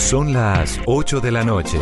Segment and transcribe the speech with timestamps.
[0.00, 1.78] Son las 8 de la noche.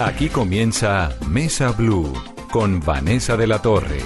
[0.00, 2.12] Aquí comienza Mesa Blue
[2.50, 4.00] con Vanessa de la Torre.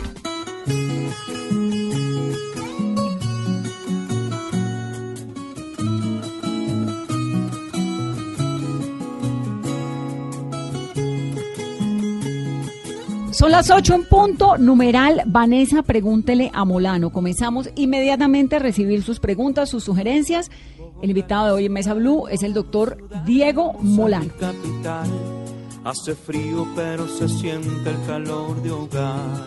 [13.39, 17.11] Son las 8 en punto, numeral Vanessa, pregúntele a Molano.
[17.11, 20.51] Comenzamos inmediatamente a recibir sus preguntas, sus sugerencias.
[21.01, 24.31] El invitado de hoy en Mesa Blue es el doctor Diego Molano.
[25.85, 29.47] Hace frío, pero se siente el calor de hogar.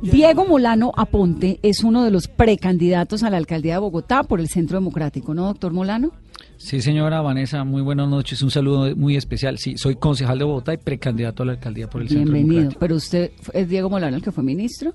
[0.00, 4.48] Diego Molano Aponte es uno de los precandidatos a la alcaldía de Bogotá por el
[4.48, 6.12] Centro Democrático, ¿no, doctor Molano?
[6.56, 8.40] Sí, señora Vanessa, muy buenas noches.
[8.42, 9.58] Un saludo muy especial.
[9.58, 12.48] Sí, soy concejal de Bogotá y precandidato a la alcaldía por el Centro Democrático.
[12.48, 12.78] Bienvenido.
[12.80, 14.94] ¿Pero usted es Diego Molano el que fue ministro?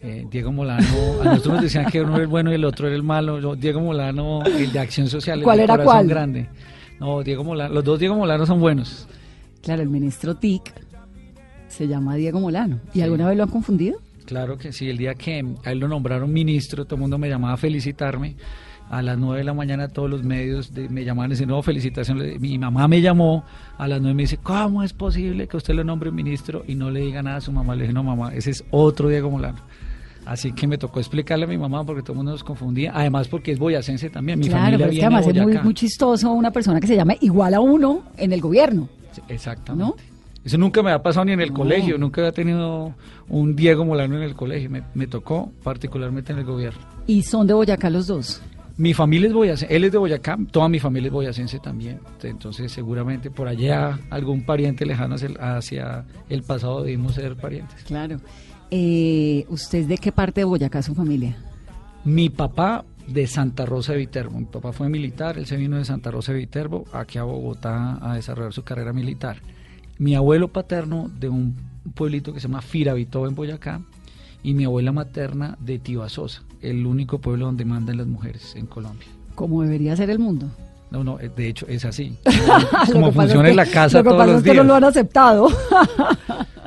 [0.00, 0.86] Eh, Diego Molano,
[1.22, 3.56] a nosotros nos decían que uno era el bueno y el otro era el malo.
[3.56, 6.06] Diego Molano, el de Acción Social, ¿Cuál el era cuál?
[6.06, 6.48] grande.
[7.00, 9.08] No, Diego Molano, los dos Diego Molano son buenos.
[9.62, 10.62] Claro, el ministro TIC
[11.68, 12.80] se llama Diego Molano.
[12.94, 13.98] ¿Y alguna vez lo han confundido?
[14.26, 17.28] Claro que sí, el día que a él lo nombraron ministro, todo el mundo me
[17.28, 18.36] llamaba a felicitarme
[18.90, 21.62] a las 9 de la mañana todos los medios de, me llamaban y decían, no,
[21.62, 22.40] felicitaciones.
[22.40, 23.44] Mi mamá me llamó
[23.78, 26.74] a las 9 y me dice, ¿cómo es posible que usted lo nombre ministro y
[26.74, 27.74] no le diga nada a su mamá?
[27.74, 29.58] Le dije, no, mamá, ese es otro Diego Molano.
[30.26, 32.92] Así que me tocó explicarle a mi mamá porque todo el mundo nos confundía.
[32.94, 34.38] Además, porque es boyacense también.
[34.40, 36.96] Mi claro, familia pero es que además de es muy, chistoso una persona que se
[36.96, 38.88] llama igual a uno en el gobierno.
[39.12, 39.84] Sí, Exactamente.
[39.84, 40.16] ¿No?
[40.44, 41.54] Eso nunca me ha pasado ni en el No.
[41.54, 41.98] colegio.
[41.98, 42.94] Nunca había tenido
[43.28, 44.70] un Diego Molano en el colegio.
[44.70, 46.80] Me, me tocó particularmente en el gobierno.
[47.06, 48.40] Y son de Boyacá los dos.
[48.78, 51.98] Mi familia es boyacense, él es de Boyacá, toda mi familia es boyacense también.
[52.22, 57.82] Entonces, seguramente por allá algún pariente lejano hacia el pasado debimos ser parientes.
[57.84, 58.18] Claro.
[58.70, 61.36] Eh, ¿Usted es de qué parte de Boyacá su familia?
[62.04, 64.38] Mi papá de Santa Rosa de Viterbo.
[64.38, 67.98] Mi papá fue militar, él se vino de Santa Rosa de Viterbo aquí a Bogotá
[68.02, 69.38] a desarrollar su carrera militar.
[69.98, 71.56] Mi abuelo paterno de un
[71.94, 73.80] pueblito que se llama Firavito en Boyacá
[74.42, 79.08] y mi abuela materna de Tibasosa, el único pueblo donde mandan las mujeres en Colombia.
[79.34, 80.48] Como debería ser el mundo.
[80.90, 82.16] No, no, eh, de hecho es así.
[82.92, 84.64] Como funciona en la casa lo que todos pasa los es que días.
[84.64, 85.48] no lo han aceptado.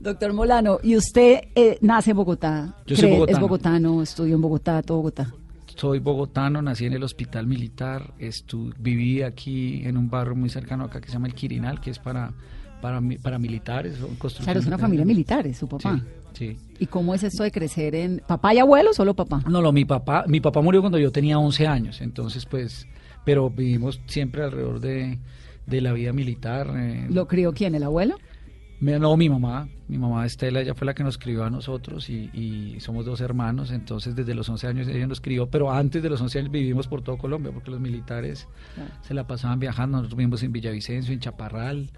[0.00, 2.76] Doctor Molano, ¿y usted eh, nace en Bogotá?
[2.86, 3.36] Yo soy ¿Cree- bogotano.
[3.36, 5.32] Es bogotano, estudió en Bogotá, todo Bogotá.
[5.76, 10.84] Soy bogotano, nací en el hospital militar, estu- viví aquí en un barrio muy cercano
[10.84, 12.32] acá que se llama El Quirinal, que es para,
[12.80, 13.96] para, mi- para militares.
[14.44, 15.98] Claro, es una familia militar, es su papá.
[16.34, 16.56] Sí, sí.
[16.78, 19.42] ¿Y cómo es esto de crecer en papá y abuelo o solo papá?
[19.48, 22.86] No, no, mi papá, mi papá murió cuando yo tenía 11 años, entonces pues,
[23.24, 25.18] pero vivimos siempre alrededor de,
[25.66, 26.70] de la vida militar.
[26.76, 28.16] eh, ¿Lo crió quién, el abuelo?
[28.82, 32.28] No, mi mamá, mi mamá Estela, ella fue la que nos crió a nosotros y,
[32.34, 36.10] y somos dos hermanos, entonces desde los 11 años ella nos crió, pero antes de
[36.10, 38.90] los 11 años vivimos por todo Colombia porque los militares Claro.
[39.02, 41.90] se la pasaban viajando, nosotros vivimos en Villavicencio, en Chaparral,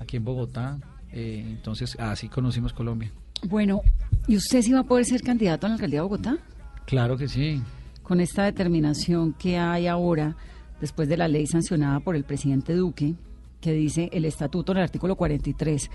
[0.00, 0.78] aquí en Bogotá,
[1.10, 3.10] eh, entonces así conocimos Colombia.
[3.48, 3.80] Bueno,
[4.28, 6.38] ¿y usted sí va a poder ser candidato a la alcaldía de Bogotá?
[6.86, 7.60] Claro que sí,
[8.04, 10.36] Con esta determinación que hay ahora,
[10.80, 13.14] después de la ley sancionada por el presidente Duque,
[13.60, 15.90] que dice el estatuto en el artículo 43,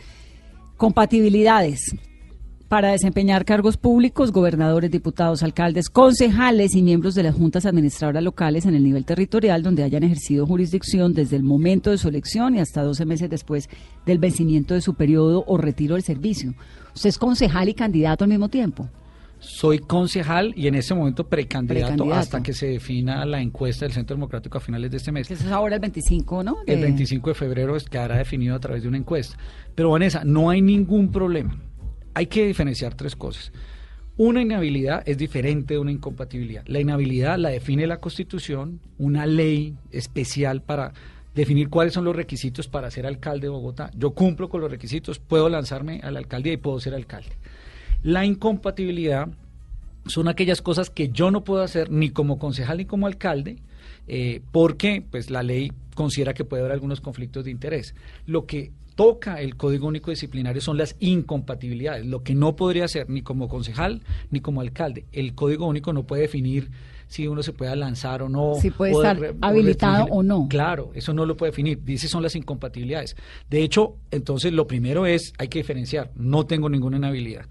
[0.77, 1.95] compatibilidades
[2.73, 8.65] para desempeñar cargos públicos, gobernadores, diputados, alcaldes, concejales y miembros de las juntas administradoras locales
[8.65, 12.59] en el nivel territorial donde hayan ejercido jurisdicción desde el momento de su elección y
[12.59, 13.69] hasta 12 meses después
[14.07, 16.55] del vencimiento de su periodo o retiro del servicio.
[16.95, 18.89] Usted es concejal y candidato al mismo tiempo.
[19.43, 22.19] Soy concejal y en este momento precandidato, Precandidato.
[22.19, 25.29] hasta que se defina la encuesta del Centro Democrático a finales de este mes.
[25.29, 26.57] Eso es ahora el 25, ¿no?
[26.65, 29.37] El De- 25 de febrero es- quedará definido a través de una encuesta.
[29.75, 31.59] Pero Vanessa, no hay ningún problema.
[32.13, 33.51] Hay que diferenciar tres cosas.
[34.15, 36.63] Una inhabilidad es diferente de una incompatibilidad.
[36.67, 40.93] La inhabilidad la define la Constitución, una ley especial para
[41.33, 43.89] definir cuáles son los requisitos para ser alcalde de Bogotá.
[43.97, 47.29] Yo cumplo con los requisitos, puedo lanzarme a la alcaldía y puedo ser alcalde.
[48.03, 49.27] La incompatibilidad
[50.05, 53.57] son aquellas cosas que yo no puedo hacer ni como concejal ni como alcalde,
[54.07, 57.95] eh, porque pues la ley considera que puede haber algunos conflictos de interés.
[58.25, 63.09] Lo que toca el Código Único Disciplinario son las incompatibilidades, lo que no podría hacer
[63.09, 65.05] ni como concejal ni como alcalde.
[65.13, 66.69] El Código Único no puede definir
[67.07, 68.55] si uno se puede lanzar o no.
[68.59, 70.47] Si puede o estar re- habilitado restringir- o no.
[70.49, 71.79] Claro, eso no lo puede definir.
[71.83, 73.15] Dice son las incompatibilidades.
[73.49, 77.45] De hecho, entonces lo primero es, hay que diferenciar, no tengo ninguna inhabilidad.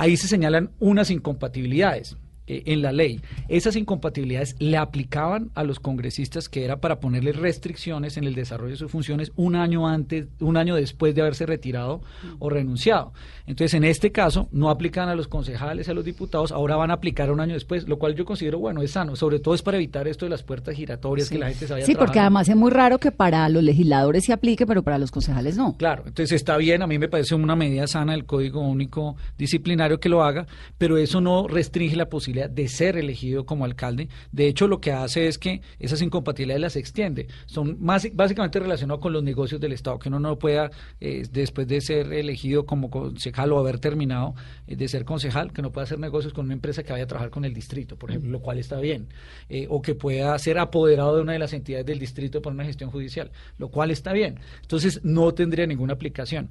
[0.00, 2.16] Ahí se señalan unas incompatibilidades.
[2.50, 3.20] Eh, en la ley.
[3.46, 8.72] Esas incompatibilidades le aplicaban a los congresistas que era para ponerle restricciones en el desarrollo
[8.72, 12.00] de sus funciones un año antes, un año después de haberse retirado
[12.40, 13.12] o renunciado.
[13.46, 16.94] Entonces, en este caso, no aplican a los concejales, a los diputados, ahora van a
[16.94, 19.76] aplicar un año después, lo cual yo considero, bueno, es sano, sobre todo es para
[19.76, 22.56] evitar esto de las puertas giratorias, que la gente se vaya Sí, porque además es
[22.56, 25.76] muy raro que para los legisladores se aplique, pero para los concejales no.
[25.76, 30.00] Claro, entonces está bien, a mí me parece una medida sana el Código Único Disciplinario
[30.00, 30.46] que lo haga,
[30.78, 34.08] pero eso no restringe la posibilidad de ser elegido como alcalde.
[34.32, 37.28] De hecho, lo que hace es que esas incompatibilidades las extiende.
[37.46, 40.70] Son más, básicamente relacionadas con los negocios del Estado, que uno no pueda,
[41.00, 44.34] eh, después de ser elegido como concejal o haber terminado
[44.66, 47.08] eh, de ser concejal, que no pueda hacer negocios con una empresa que vaya a
[47.08, 49.08] trabajar con el distrito, por ejemplo, lo cual está bien.
[49.48, 52.64] Eh, o que pueda ser apoderado de una de las entidades del distrito por una
[52.64, 54.38] gestión judicial, lo cual está bien.
[54.62, 56.50] Entonces, no tendría ninguna aplicación.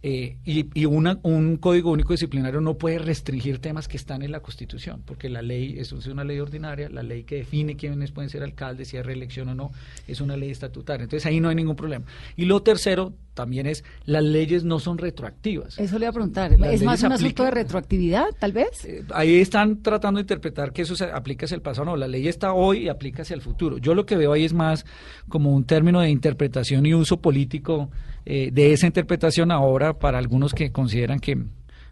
[0.00, 5.02] Eh, y, un código único disciplinario no puede restringir temas que están en la Constitución,
[5.04, 8.88] porque la ley es una ley ordinaria, la ley que define quiénes pueden ser alcaldes,
[8.88, 9.72] si hay reelección o no,
[10.06, 11.02] es una ley estatutaria.
[11.02, 12.04] Entonces ahí no hay ningún problema.
[12.36, 15.78] Y lo tercero también es, las leyes no son retroactivas.
[15.78, 16.52] Eso le iba a preguntar.
[16.52, 18.84] ¿Es más un asunto de retroactividad, tal vez?
[18.84, 21.86] Eh, ahí están tratando de interpretar que eso se aplica hacia el pasado.
[21.86, 23.78] No, la ley está hoy y aplica hacia el futuro.
[23.78, 24.86] Yo lo que veo ahí es más
[25.28, 27.90] como un término de interpretación y uso político
[28.30, 31.38] eh, de esa interpretación ahora para algunos que consideran que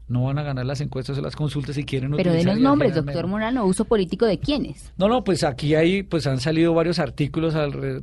[0.06, 2.94] no van a ganar las encuestas o las consultas y quieren Pero de los nombres,
[2.94, 4.92] doctor Morano, uso político de quiénes.
[4.98, 7.54] No, no, pues aquí hay, pues han salido varios artículos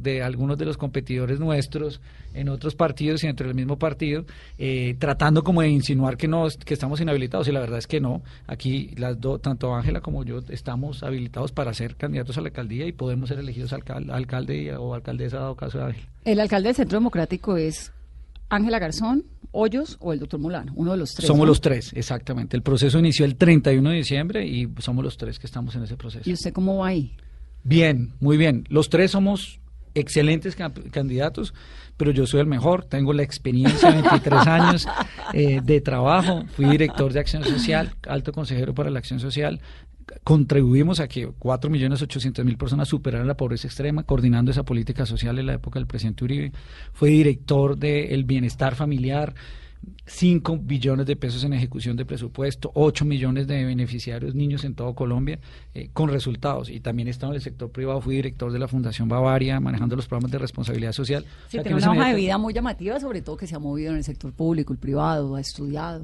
[0.02, 2.02] de algunos de los competidores nuestros
[2.34, 4.26] en otros partidos y dentro del mismo partido,
[4.58, 8.02] eh, tratando como de insinuar que no, que estamos inhabilitados y la verdad es que
[8.02, 8.24] no.
[8.48, 12.88] Aquí las dos, tanto Ángela como yo estamos habilitados para ser candidatos a la alcaldía
[12.88, 16.08] y podemos ser elegidos alcalde o alcaldesa dado caso de Ángela.
[16.26, 17.94] El alcalde del Centro Democrático es
[18.54, 21.28] Ángela Garzón, Hoyos o el doctor Molano, uno de los tres.
[21.28, 22.58] Somos los tres, exactamente.
[22.58, 25.96] El proceso inició el 31 de diciembre y somos los tres que estamos en ese
[25.96, 26.28] proceso.
[26.28, 27.16] ¿Y usted cómo va ahí?
[27.64, 28.66] Bien, muy bien.
[28.70, 29.60] Los tres somos
[29.96, 30.56] excelentes
[30.92, 31.54] candidatos,
[31.98, 34.88] pero yo soy el mejor, tengo la experiencia, 23 años
[35.34, 39.62] eh, de trabajo, fui director de Acción Social, alto consejero para la Acción Social,
[40.24, 45.54] contribuimos a que 4.800.000 personas superaran la pobreza extrema, coordinando esa política social en la
[45.54, 46.52] época del presidente Uribe.
[46.94, 49.34] Fue director del bienestar familiar,
[50.06, 54.96] 5 billones de pesos en ejecución de presupuesto, 8 millones de beneficiarios niños en todo
[54.96, 55.40] Colombia,
[55.74, 56.70] eh, con resultados.
[56.70, 59.96] Y también he estado en el sector privado, fui director de la Fundación Bavaria, manejando
[59.96, 61.26] los programas de responsabilidad social.
[61.50, 63.98] Sí, tiene una hoja de vida muy llamativa, sobre todo que se ha movido en
[63.98, 66.04] el sector público, el privado, ha estudiado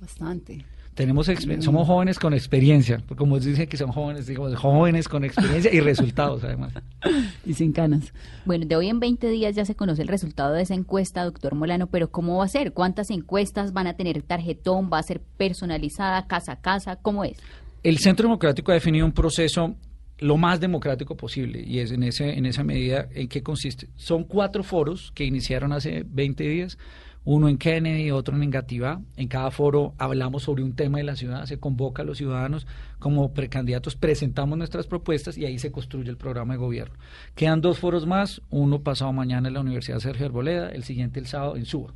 [0.00, 0.64] bastante
[1.00, 1.30] tenemos
[1.60, 6.44] somos jóvenes con experiencia, como dicen que son jóvenes, digamos, jóvenes con experiencia y resultados
[6.44, 6.74] además.
[7.46, 8.12] Y sin canas.
[8.44, 11.54] Bueno, de hoy en 20 días ya se conoce el resultado de esa encuesta, doctor
[11.54, 12.74] Molano, pero ¿cómo va a ser?
[12.74, 14.90] ¿Cuántas encuestas van a tener tarjetón?
[14.92, 16.96] ¿Va a ser personalizada casa a casa?
[16.96, 17.38] ¿Cómo es?
[17.82, 19.74] El Centro Democrático ha definido un proceso
[20.18, 23.88] lo más democrático posible y es en, ese, en esa medida en qué consiste.
[23.96, 26.76] Son cuatro foros que iniciaron hace 20 días
[27.24, 29.00] uno en Kennedy, otro en Engativá.
[29.16, 32.66] En cada foro hablamos sobre un tema de la ciudad, se convoca a los ciudadanos
[32.98, 36.94] como precandidatos, presentamos nuestras propuestas y ahí se construye el programa de gobierno.
[37.34, 41.26] Quedan dos foros más, uno pasado mañana en la Universidad Sergio Arboleda, el siguiente el
[41.26, 41.92] sábado en Suba.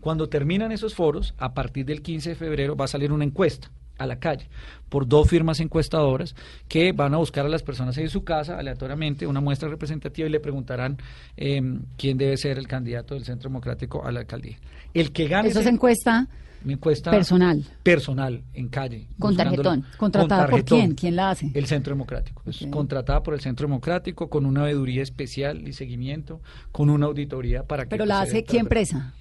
[0.00, 3.70] Cuando terminan esos foros, a partir del 15 de febrero va a salir una encuesta
[3.98, 4.48] a la calle
[4.88, 6.34] por dos firmas encuestadoras
[6.68, 10.30] que van a buscar a las personas en su casa aleatoriamente una muestra representativa y
[10.30, 10.98] le preguntarán
[11.36, 14.58] em, quién debe ser el candidato del Centro Democrático a la alcaldía.
[14.94, 15.48] El que gane...
[15.48, 16.28] Eso es encuesta...
[16.66, 17.64] encuesta personal.
[17.82, 19.08] Personal, en calle.
[19.18, 19.84] Con tarjetón.
[19.96, 20.94] ¿Contratada por quién?
[20.94, 21.50] ¿Quién la hace?
[21.52, 22.42] El Centro Democrático.
[22.46, 26.40] Es contratada por el Centro Democrático con una veeduría especial y seguimiento,
[26.72, 27.90] con una auditoría para que...
[27.90, 29.14] ¿Pero la hace qué empresa?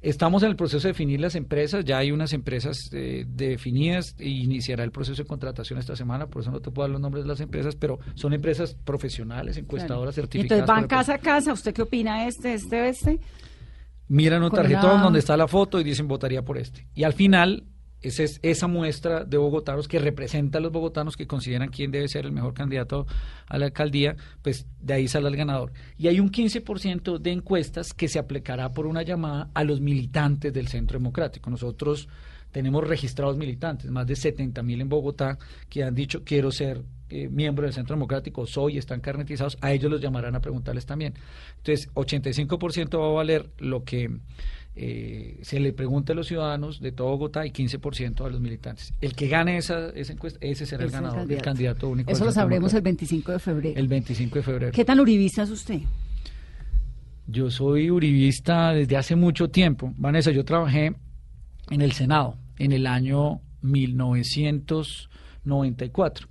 [0.00, 4.28] Estamos en el proceso de definir las empresas, ya hay unas empresas eh, definidas e
[4.28, 7.24] iniciará el proceso de contratación esta semana, por eso no te puedo dar los nombres
[7.24, 10.60] de las empresas, pero son empresas profesionales, encuestadoras certificadas.
[10.60, 13.20] Entonces van casa a casa, ¿usted qué opina este, este, este?
[14.06, 16.86] Miran un tarjetón donde está la foto y dicen votaría por este.
[16.94, 17.64] Y al final
[18.00, 22.08] esa es esa muestra de bogotanos que representa a los bogotanos que consideran quién debe
[22.08, 23.06] ser el mejor candidato
[23.46, 25.72] a la alcaldía, pues de ahí sale el ganador.
[25.96, 30.52] Y hay un 15% de encuestas que se aplicará por una llamada a los militantes
[30.52, 31.50] del Centro Democrático.
[31.50, 32.08] Nosotros
[32.52, 35.38] tenemos registrados militantes, más de 70 mil en Bogotá,
[35.68, 39.90] que han dicho quiero ser eh, miembro del Centro Democrático, soy, están carnetizados, a ellos
[39.90, 41.14] los llamarán a preguntarles también.
[41.56, 44.10] Entonces, 85% va a valer lo que
[44.80, 48.94] eh, se le pregunta a los ciudadanos de todo Bogotá y 15% a los militantes.
[49.00, 52.12] El que gane esa, esa encuesta, ese será el ganador, el candidato, único.
[52.12, 53.80] Eso lo sabremos el 25 de febrero.
[53.80, 54.72] El 25 de febrero.
[54.72, 55.80] ¿Qué tan uribista es usted?
[57.26, 59.92] Yo soy uribista desde hace mucho tiempo.
[59.96, 60.94] Vanessa, yo trabajé
[61.70, 65.10] en el Senado en el año 1900
[65.44, 66.28] 94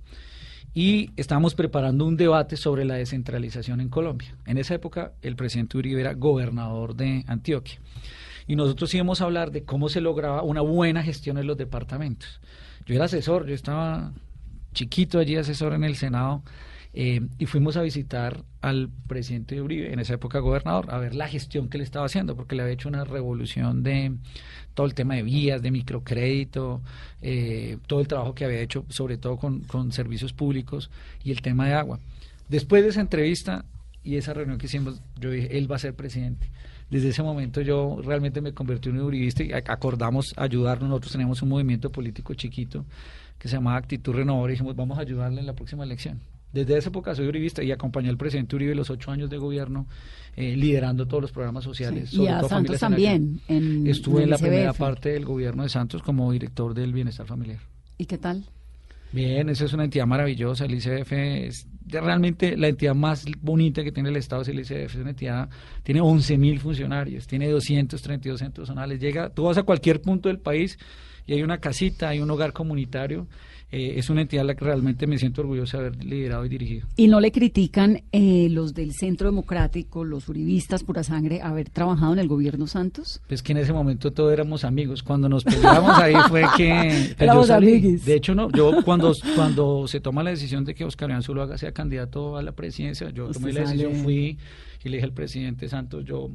[0.72, 4.34] y estábamos preparando un debate sobre la descentralización en Colombia.
[4.46, 7.78] En esa época el presidente Uribe era gobernador de Antioquia
[8.48, 12.40] y nosotros íbamos a hablar de cómo se lograba una buena gestión en los departamentos.
[12.86, 14.12] Yo era asesor, yo estaba
[14.72, 16.42] chiquito allí asesor en el Senado
[16.94, 21.28] eh, y fuimos a visitar al presidente Uribe, en esa época gobernador, a ver la
[21.28, 24.14] gestión que le estaba haciendo, porque le había hecho una revolución de
[24.72, 26.80] todo el tema de vías, de microcrédito,
[27.20, 30.90] eh, todo el trabajo que había hecho, sobre todo con servicios públicos
[31.22, 32.00] y el tema de agua.
[32.48, 33.66] Después de esa entrevista
[34.02, 36.48] y esa reunión que hicimos, yo dije, él va a ser presidente
[36.90, 40.88] desde ese momento yo realmente me convertí en un uribista y acordamos ayudarnos.
[40.88, 42.84] Nosotros teníamos un movimiento político chiquito
[43.38, 46.20] que se llamaba Actitud Renovadora y dijimos, vamos a ayudarle en la próxima elección.
[46.52, 49.86] Desde esa época soy uribista y acompañé al presidente Uribe los ocho años de gobierno
[50.34, 52.12] eh, liderando todos los programas sociales.
[52.14, 53.40] y a Santos también.
[53.86, 57.58] Estuve en, la primera parte del gobierno de Santos como director del bienestar familiar.
[57.98, 58.44] ¿Y qué tal?
[59.10, 60.66] Bien, esa es una entidad maravillosa.
[60.66, 64.42] El ICF es realmente la entidad más bonita que tiene el Estado.
[64.42, 65.48] Es el ICF es una entidad,
[65.82, 69.00] tiene 11.000 funcionarios, tiene 232 centros zonales.
[69.00, 70.78] Llega, tú vas a cualquier punto del país
[71.26, 73.26] y hay una casita, hay un hogar comunitario
[73.70, 76.48] eh, es una entidad a la que realmente me siento orgulloso de haber liderado y
[76.48, 76.86] dirigido.
[76.96, 82.14] ¿Y no le critican eh, los del Centro Democrático, los uribistas pura sangre, haber trabajado
[82.14, 83.20] en el gobierno Santos?
[83.28, 85.02] Pues que en ese momento todos éramos amigos.
[85.02, 90.22] Cuando nos peleamos ahí fue que pues, De hecho, no, yo cuando, cuando se toma
[90.22, 93.60] la decisión de que Oscar Iván Zuluaga sea candidato a la presidencia, yo tomé la
[93.60, 94.38] decisión, fui
[94.82, 96.30] y le dije al presidente Santos, yo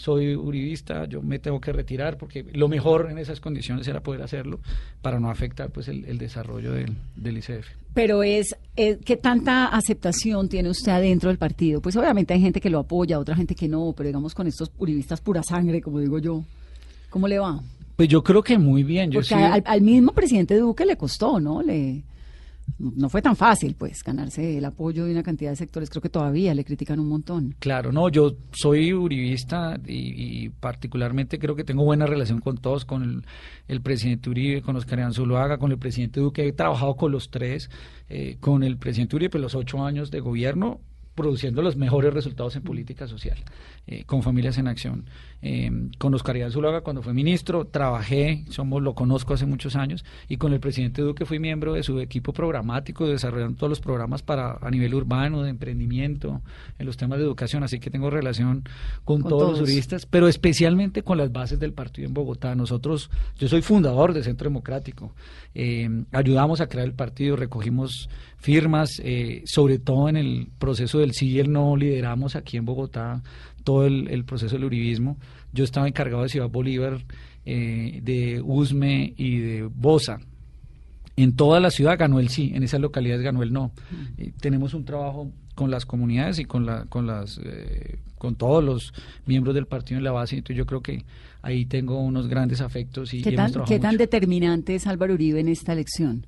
[0.00, 4.22] soy uribista, yo me tengo que retirar porque lo mejor en esas condiciones era poder
[4.22, 4.60] hacerlo
[5.02, 7.66] para no afectar pues el, desarrollo del, del, ICF.
[7.92, 11.80] Pero es, eh, ¿qué tanta aceptación tiene usted adentro del partido?
[11.82, 14.72] Pues obviamente hay gente que lo apoya, otra gente que no, pero digamos con estos
[14.78, 16.42] uribistas pura sangre, como digo yo,
[17.10, 17.60] ¿cómo le va?
[17.96, 19.10] Pues yo creo que muy bien.
[19.10, 21.60] Yo porque al, al, mismo presidente Duque le costó, ¿no?
[21.62, 22.02] Le
[22.80, 25.90] no fue tan fácil, pues, ganarse el apoyo de una cantidad de sectores.
[25.90, 27.54] Creo que todavía le critican un montón.
[27.58, 33.24] Claro, no, yo soy uribista y, particularmente creo que tengo buena relación con todos, con
[33.68, 36.46] el, presidente Uribe, con Oscar Iván Zuluaga, con el presidente Duque.
[36.46, 37.70] He trabajado con los tres,
[38.08, 40.80] eh, con el presidente Uribe, pues los ocho años de gobierno
[41.14, 43.38] produciendo los mejores resultados en política social,
[43.86, 45.04] eh, con Familias en Acción.
[45.42, 50.04] Eh, con Oscar Iván Zuluaga cuando fue ministro, trabajé, somos lo conozco hace muchos años,
[50.28, 54.22] y con el presidente Duque fui miembro de su equipo programático, desarrollando todos los programas
[54.22, 56.42] para a nivel urbano, de emprendimiento,
[56.78, 58.64] en los temas de educación, así que tengo relación
[59.04, 62.54] con, todos, los juristas, pero especialmente con las bases del partido en Bogotá.
[62.54, 65.14] Nosotros, yo soy fundador del Centro Democrático,
[65.54, 68.10] eh, ayudamos a crear el partido, recogimos
[68.40, 72.64] firmas, eh, sobre todo en el proceso del sí y el no, lideramos aquí en
[72.64, 73.22] Bogotá
[73.62, 75.18] todo el, proceso del uribismo.
[75.52, 77.04] Yo estaba encargado de Ciudad Bolívar,
[77.44, 80.20] eh, de Usme y de Bosa.
[81.16, 83.72] En toda la ciudad ganó el sí, en esas localidades ganó el no.
[84.16, 88.64] Eh, tenemos un trabajo con las comunidades y con la, con las eh, con todos
[88.64, 88.94] los
[89.26, 91.04] miembros del partido en la base entonces yo creo que
[91.42, 95.48] ahí tengo unos grandes afectos y, ¿Qué tan, ¿qué tan determinante es Álvaro Uribe en
[95.48, 96.26] esta elección?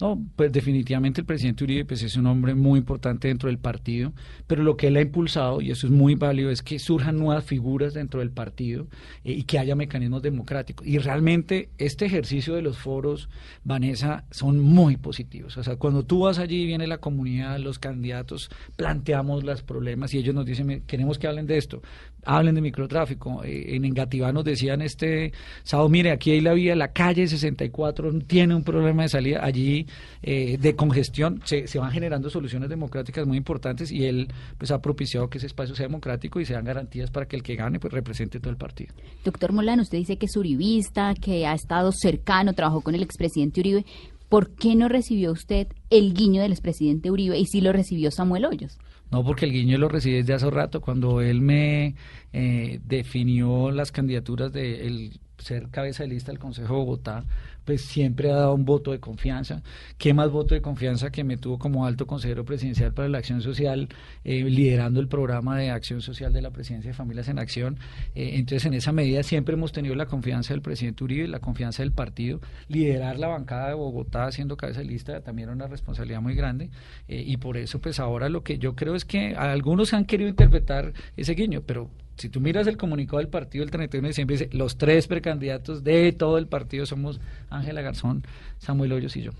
[0.00, 4.12] No, pues definitivamente el presidente Uribe pues, es un hombre muy importante dentro del partido,
[4.48, 7.44] pero lo que él ha impulsado, y eso es muy válido, es que surjan nuevas
[7.44, 8.88] figuras dentro del partido
[9.22, 10.86] eh, y que haya mecanismos democráticos.
[10.86, 13.28] Y realmente este ejercicio de los foros,
[13.62, 15.56] Vanessa, son muy positivos.
[15.56, 20.18] O sea, cuando tú vas allí, viene la comunidad, los candidatos, planteamos los problemas y
[20.18, 21.80] ellos nos dicen, queremos que hablen de esto
[22.24, 23.42] hablen de microtráfico.
[23.44, 25.32] Eh, en Engativá nos decían este
[25.62, 29.86] sábado, mire, aquí hay la vía, la calle 64 tiene un problema de salida allí
[30.22, 34.80] eh, de congestión, se, se, van generando soluciones democráticas muy importantes y él pues ha
[34.80, 37.92] propiciado que ese espacio sea democrático y sean garantías para que el que gane pues
[37.92, 38.94] represente todo el partido.
[39.24, 43.60] Doctor Molano, usted dice que es uribista, que ha estado cercano, trabajó con el expresidente
[43.60, 43.84] Uribe.
[44.28, 48.46] ¿Por qué no recibió usted el guiño del expresidente Uribe y sí lo recibió Samuel
[48.46, 48.78] Hoyos?
[49.10, 51.96] No, porque el guiño lo recibí desde hace rato, cuando él me
[52.32, 57.24] eh, definió las candidaturas de ser cabeza de lista del Consejo de Bogotá
[57.64, 59.62] pues siempre ha dado un voto de confianza.
[59.98, 63.40] ¿Qué más voto de confianza que me tuvo como alto consejero presidencial para la acción
[63.40, 63.88] social,
[64.24, 67.78] eh, liderando el programa de acción social de la presidencia de Familias en Acción?
[68.14, 71.82] Eh, entonces, en esa medida siempre hemos tenido la confianza del presidente Uribe, la confianza
[71.82, 72.40] del partido.
[72.68, 76.70] Liderar la bancada de Bogotá siendo cabeza de lista también era una responsabilidad muy grande.
[77.08, 80.28] Eh, y por eso, pues ahora lo que yo creo es que algunos han querido
[80.28, 84.36] interpretar ese guiño, pero si tú miras el comunicado del partido el 31 de diciembre,
[84.36, 87.20] dice, los tres precandidatos de todo el partido somos
[87.56, 88.22] Ángela Garzón,
[88.58, 89.32] Samuel Hoyos y yo.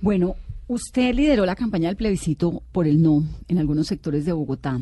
[0.00, 0.36] Bueno,
[0.68, 4.78] usted lideró la campaña del plebiscito por el no en algunos sectores de Bogotá.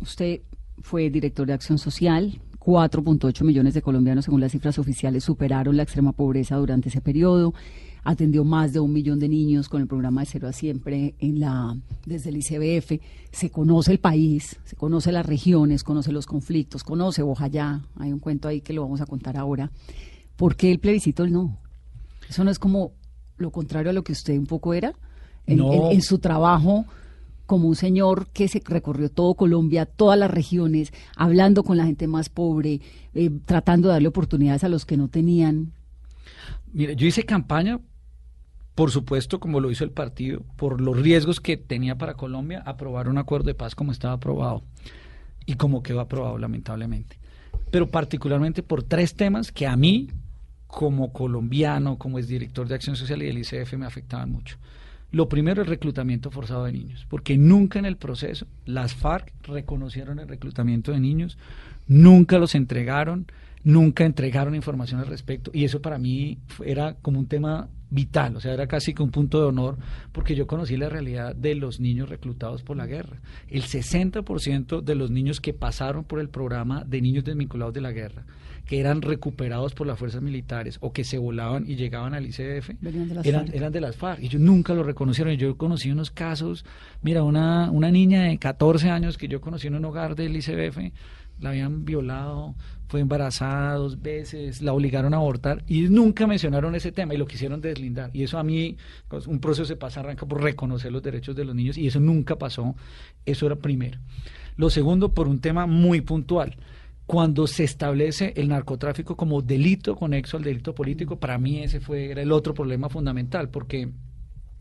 [0.00, 0.40] Usted
[0.82, 2.40] fue director de Acción Social.
[2.66, 7.54] 4.8 millones de colombianos, según las cifras oficiales, superaron la extrema pobreza durante ese periodo.
[8.02, 11.38] atendió más de un millón de niños con el programa de Cero a Siempre en
[11.38, 13.00] la, desde el ICBF,
[13.30, 18.18] se conoce el país, se conoce las regiones, conoce los conflictos, conoce Bojayá, hay un
[18.18, 19.70] cuento ahí que lo vamos a contar ahora.
[20.36, 21.58] ¿Por qué el plebiscito no?
[22.28, 22.92] Eso no es como
[23.38, 24.94] lo contrario a lo que usted un poco era
[25.46, 25.72] en, No.
[25.72, 26.84] en- en su trabajo
[27.46, 32.08] como un señor que se recorrió todo Colombia, todas las regiones, hablando con la gente
[32.08, 32.80] más pobre,
[33.14, 35.72] eh, tratando de darle oportunidades a los que no tenían.
[36.72, 37.78] Mire, yo hice campaña,
[38.74, 43.08] por supuesto, como lo hizo el partido, por los riesgos que tenía para Colombia aprobar
[43.08, 44.64] un acuerdo de paz como estaba aprobado
[45.46, 47.16] y como quedó aprobado, lamentablemente.
[47.70, 50.08] Pero particularmente por tres temas que a mí,
[50.66, 54.56] como colombiano, como es director de Acción Social y del ICF, me afectaban mucho.
[55.12, 60.18] Lo primero es reclutamiento forzado de niños, porque nunca en el proceso las FARC reconocieron
[60.18, 61.38] el reclutamiento de niños,
[61.86, 63.26] nunca los entregaron,
[63.62, 68.40] nunca entregaron información al respecto, y eso para mí era como un tema vital, o
[68.40, 69.78] sea, era casi que un punto de honor,
[70.12, 73.20] porque yo conocí la realidad de los niños reclutados por la guerra.
[73.48, 77.92] El 60% de los niños que pasaron por el programa de niños desvinculados de la
[77.92, 78.24] guerra,
[78.66, 82.70] que eran recuperados por las fuerzas militares o que se volaban y llegaban al ICF,
[82.80, 84.20] de eran, eran de las FARC.
[84.22, 85.34] Y ellos nunca lo reconocieron.
[85.36, 86.64] Yo conocí unos casos,
[87.02, 90.78] mira, una, una niña de 14 años que yo conocí en un hogar del ICBF,
[91.40, 92.54] la habían violado,
[92.88, 97.26] fue embarazada dos veces, la obligaron a abortar y nunca mencionaron ese tema y lo
[97.26, 98.10] quisieron deslindar.
[98.14, 98.76] Y eso a mí,
[99.08, 102.00] pues, un proceso de paz arranca por reconocer los derechos de los niños y eso
[102.00, 102.74] nunca pasó.
[103.24, 103.98] Eso era primero.
[104.56, 106.56] Lo segundo, por un tema muy puntual.
[107.06, 112.10] Cuando se establece el narcotráfico como delito conexo al delito político, para mí ese fue
[112.10, 113.90] era el otro problema fundamental, porque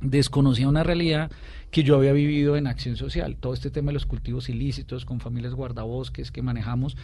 [0.01, 1.31] desconocía una realidad
[1.71, 5.19] que yo había vivido en acción social, todo este tema de los cultivos ilícitos con
[5.19, 6.95] familias guardabosques que manejamos,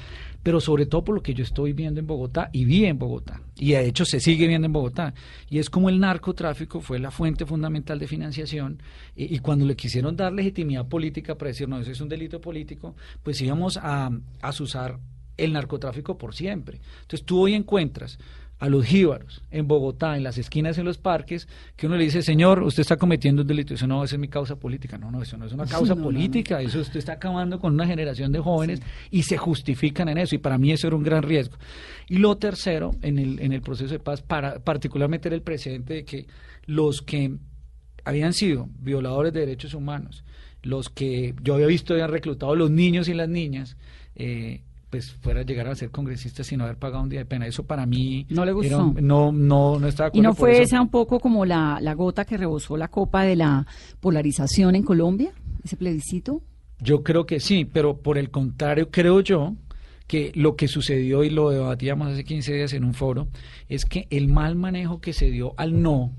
[0.44, 3.42] pero sobre todo por lo que yo estoy viendo en Bogotá y vi en Bogotá,
[3.58, 5.14] y de hecho se sigue viendo en Bogotá,
[5.50, 8.82] y es como el narcotráfico fue la fuente fundamental de financiación,
[9.16, 12.40] y, y cuando le quisieron dar legitimidad política para decir, no, eso es un delito
[12.40, 15.00] político, pues íbamos a, a usar
[15.44, 16.80] el narcotráfico por siempre.
[17.02, 18.18] Entonces tú hoy encuentras
[18.62, 22.22] a los jíbaros en Bogotá, en las esquinas, en los parques, que uno le dice,
[22.22, 23.74] señor, usted está cometiendo un delito.
[23.74, 25.00] Eso no, esa es mi causa política.
[25.00, 26.62] No, no, eso no es una causa No, no, política.
[26.62, 28.80] Eso usted está acabando con una generación de jóvenes
[29.10, 30.36] y se justifican en eso.
[30.36, 31.58] Y para mí eso era un gran riesgo.
[32.08, 35.96] Y lo tercero, en el, en el proceso de paz, para, particularmente era el precedente
[35.96, 36.28] de que
[36.68, 37.36] los que
[38.06, 40.24] habían sido violadores de derechos humanos,
[40.62, 43.76] los que yo había visto habían reclutado los niños y las niñas,
[44.16, 47.48] eh, pues fuera a llegar a ser congresistas sin haber pagado un día de pena.
[47.48, 48.86] Eso para mí No le gustó.
[48.88, 50.62] un- no, no, no estaba ¿Y no fue eso.
[50.64, 53.66] esa un poco como la, la gota que rebosó la copa de la
[54.02, 55.32] polarización en Colombia,
[55.64, 56.42] ese plebiscito?
[56.80, 59.56] Yo creo que sí, pero por el contrario, creo yo
[60.08, 63.28] que lo que sucedió y lo debatíamos hace 15 días en un foro
[63.70, 66.12] es que el mal manejo que se dio al no,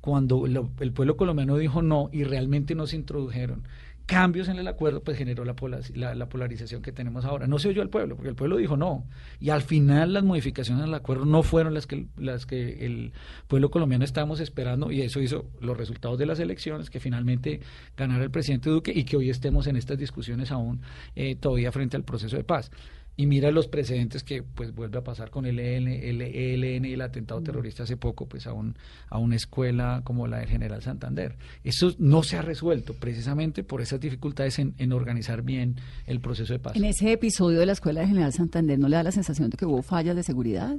[0.00, 3.64] cuando lo- el pueblo colombiano dijo no y realmente no se introdujeron
[4.06, 5.54] cambios en el acuerdo, pues generó la,
[5.94, 7.46] la- la polarización que tenemos ahora.
[7.46, 9.04] No se oyó al pueblo, porque el pueblo dijo no.
[9.40, 13.12] Y al final las modificaciones al acuerdo no fueron las que, las que el
[13.48, 17.60] pueblo colombiano estábamos esperando y eso hizo los resultados de las elecciones, que finalmente
[17.96, 20.80] ganara el presidente Duque y que hoy estemos en estas discusiones aún
[21.16, 22.70] eh, todavía frente al proceso de paz.
[23.18, 26.92] Y mira los precedentes que pues vuelve a pasar con el ELN, el ELN y
[26.92, 28.76] el atentado terrorista hace poco pues a, un,
[29.08, 31.36] a una escuela como la del General Santander.
[31.64, 35.76] Eso no se ha resuelto precisamente por esas dificultades en, en organizar bien
[36.06, 36.76] el proceso de paz.
[36.76, 39.56] En ese episodio de la Escuela de General Santander, ¿no le da la sensación de
[39.56, 40.76] que hubo fallas de seguridad?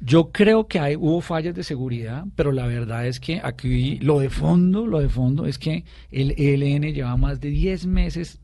[0.00, 4.20] Yo creo que hay, hubo fallas de seguridad, pero la verdad es que aquí lo
[4.20, 8.38] de fondo, lo de fondo es que el ELN lleva más de 10 meses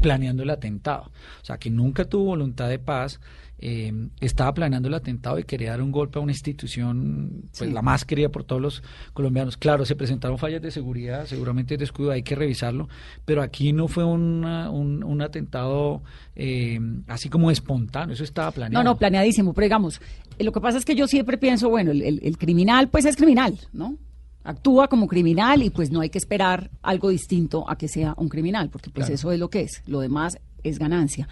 [0.00, 1.10] planeando el atentado.
[1.42, 3.20] O sea, que nunca tuvo voluntad de paz,
[3.58, 7.70] eh, estaba planeando el atentado y quería dar un golpe a una institución, pues Sí.
[7.74, 8.82] la más querida por todos los
[9.14, 9.56] colombianos.
[9.56, 12.88] Claro, se presentaron fallas de seguridad, seguramente descuido, hay que revisarlo,
[13.24, 16.02] pero aquí no fue una- un, un atentado
[16.36, 18.82] eh, así como espontáneo, eso estaba planeado.
[18.84, 20.00] No, no, planeadísimo, pero digamos,
[20.38, 23.04] eh, lo que pasa es que yo siempre pienso, bueno, el, el- el criminal pues
[23.04, 23.96] es criminal, ¿no?
[24.44, 28.28] Actúa como criminal y pues no hay que esperar algo distinto a que sea un
[28.28, 29.14] criminal, porque pues Claro.
[29.14, 31.26] eso es lo que es, lo demás es ganancia.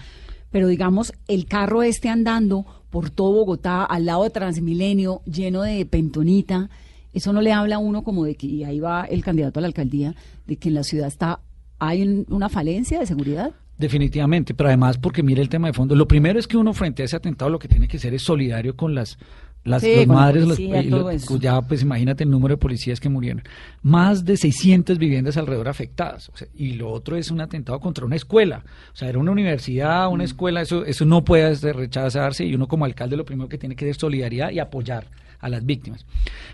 [0.50, 5.84] Pero digamos, el carro este andando por todo Bogotá, al lado de Transmilenio, lleno de
[5.86, 6.68] pentonita,
[7.12, 9.62] eso no le habla a uno como de que, y ahí va el candidato a
[9.62, 10.14] la alcaldía,
[10.46, 11.40] de que en la ciudad está,
[11.78, 13.52] hay un- una falencia de seguridad.
[13.78, 15.94] Definitivamente, pero además porque mire el tema de fondo.
[15.94, 18.22] Lo primero es que uno frente a ese atentado lo que tiene que ser es
[18.22, 19.18] solidario con las
[19.64, 23.08] las, Sí, los con la madres, los- ya pues imagínate el número de policías que
[23.08, 23.42] murieron.
[23.82, 26.28] Más de 600 viviendas alrededor afectadas.
[26.30, 28.64] o sea, y lo otro es un atentado contra una escuela.
[28.92, 30.12] O sea, era una universidad, Mm.
[30.12, 33.76] una escuela, eso, eso no puede rechazarse y uno como alcalde lo primero que tiene
[33.76, 35.06] que es solidaridad y apoyar
[35.40, 36.06] a las víctimas.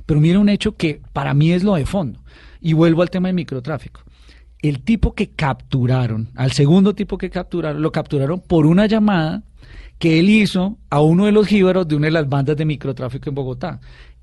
[0.06, 2.20] Pero mira un hecho que para mí es lo de fondo.
[2.60, 4.02] Y vuelvo al tema del microtráfico.
[4.60, 9.42] El tipo que capturaron, al segundo tipo que capturaron, lo capturaron por una llamada
[9.98, 13.28] que él hizo a uno de los jíbaros de una de las bandas de microtráfico
[13.28, 13.80] en Bogotá.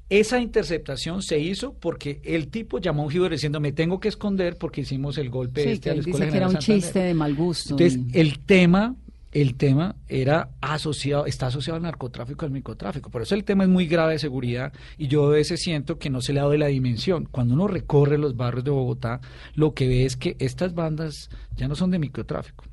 [0.10, 4.08] Esa interceptación se hizo porque el tipo llamó a un jíbaro diciendo me tengo que
[4.08, 6.54] esconder porque hicimos el golpe Sí, este a la él Escuela dice que era un
[6.54, 6.84] Santander.
[6.84, 7.74] chiste de mal gusto.
[7.74, 8.96] Entonces, y- el tema,
[9.32, 13.10] el tema era asociado, está asociado al narcotráfico, al microtráfico.
[13.10, 16.12] Por eso el tema es muy grave de seguridad y yo a veces siento que
[16.12, 17.28] no se le ha dado la dimensión.
[17.32, 19.22] Cuando uno recorre los barrios de Bogotá,
[19.56, 22.64] lo que ve es que estas bandas ya no son de microtráfico.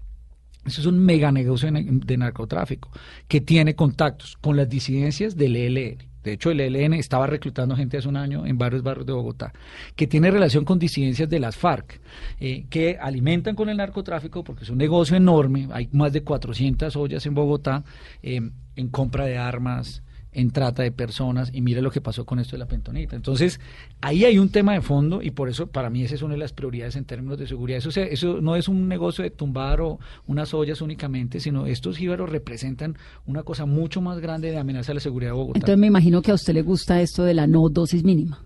[0.64, 2.90] Eso es un mega negocio de, narcotráfico
[3.26, 5.98] que tiene contactos con las disidencias del ELN.
[6.22, 9.52] De hecho, el ELN estaba reclutando gente hace un año en varios barrios de Bogotá,
[9.96, 12.00] que tiene relación con disidencias de las FARC,
[12.38, 15.68] eh, que alimentan con el narcotráfico porque es un negocio enorme.
[15.72, 17.82] Hay más de 400 ollas en Bogotá
[18.22, 18.40] eh,
[18.76, 22.52] en compra de armas, en trata de personas y mire lo que pasó con esto
[22.52, 23.16] de la pentonita.
[23.16, 23.60] Entonces,
[24.00, 26.40] ahí hay un tema de fondo y por eso para mí esa es una de
[26.40, 27.78] las prioridades en términos de seguridad.
[27.78, 32.30] Eso, eso no es un negocio de tumbar o unas ollas únicamente, sino estos jíbaros
[32.30, 35.58] representan una cosa mucho más grande de amenaza a la seguridad de Bogotá.
[35.58, 38.42] Entonces me imagino que a usted le gusta esto de la no dosis mínima.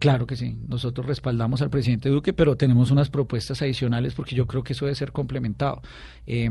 [0.00, 4.46] Claro que sí, nosotros respaldamos al presidente Duque, pero tenemos unas propuestas adicionales porque yo
[4.46, 5.80] creo que eso debe ser complementado.
[6.26, 6.50] Eh,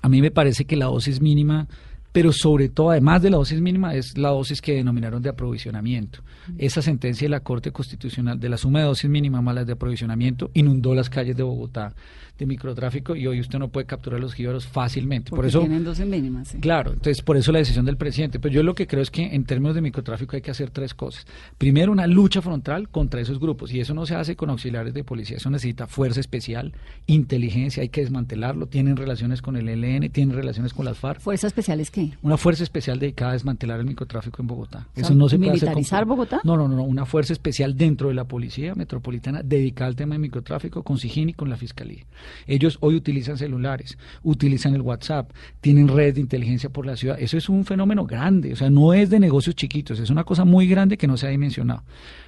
[0.00, 1.68] a mí me parece que la dosis mínima,
[2.12, 6.20] pero sobre todo, además de la dosis mínima, es la dosis que denominaron de aprovisionamiento.
[6.58, 9.72] Esa sentencia de la Corte Constitucional de la suma de dosis mínima más las de
[9.72, 11.94] aprovisionamiento inundó las calles de Bogotá
[12.38, 15.30] de microtráfico y hoy usted no puede capturar los jíbaros fácilmente.
[15.30, 16.48] Porque Por eso, tienen dosis mínimas.
[16.48, 16.58] sí.
[16.58, 18.40] Claro, entonces por eso la decisión del presidente.
[18.40, 20.94] Pero yo lo que creo es que en términos de microtráfico hay que hacer tres
[20.94, 21.26] cosas.
[21.58, 25.04] Primero, una lucha frontal contra esos grupos y eso no se hace con auxiliares de
[25.04, 26.72] policía, eso necesita fuerza especial,
[27.06, 31.20] inteligencia, hay que desmantelarlo, tienen relaciones con el ELN, tienen relaciones con las FARC.
[31.20, 31.90] ¿Fuerza especial es
[32.22, 34.86] Una fuerza especial dedicada a desmantelar el microtráfico en Bogotá.
[34.94, 36.40] sea, Eso no se puede hacer ¿militarizar Bogotá?
[36.44, 40.14] No, no, no, no, una fuerza especial dentro de la policía metropolitana dedicada al tema
[40.14, 42.04] de microtráfico con SIGIN y con la fiscalía.
[42.46, 47.16] Ellos hoy utilizan celulares, utilizan el WhatsApp, tienen redes de inteligencia por la ciudad.
[47.20, 50.44] Eso es un fenómeno grande, o sea, no es de negocios chiquitos, es una cosa
[50.44, 51.82] muy grande que no se ha dimensionado.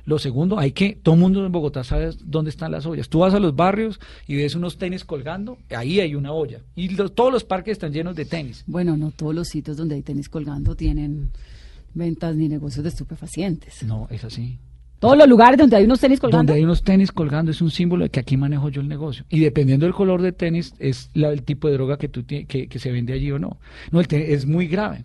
[0.07, 3.09] Lo segundo, hay que, todo el mundo en Bogotá sabe dónde están las ollas.
[3.09, 6.61] Tú vas a los barrios y ves unos tenis colgando, ahí hay una olla.
[6.77, 8.65] Y los- todos los parques están llenos de tenis.
[8.67, 11.31] Bueno, no todos los sitios donde hay tenis colgando tienen
[11.95, 13.83] ventas ni negocios de estupefacientes.
[13.83, 14.59] No, es así.
[14.99, 16.39] Todos los lugares donde hay unos tenis colgando.
[16.39, 19.25] Donde hay unos tenis colgando es un símbolo de que aquí manejo yo el negocio.
[19.29, 22.47] Y dependiendo del color de tenis es la- el tipo de droga que, tú, que,
[22.47, 23.59] que se vende allí o no.
[23.91, 25.05] No, el te- es muy grave.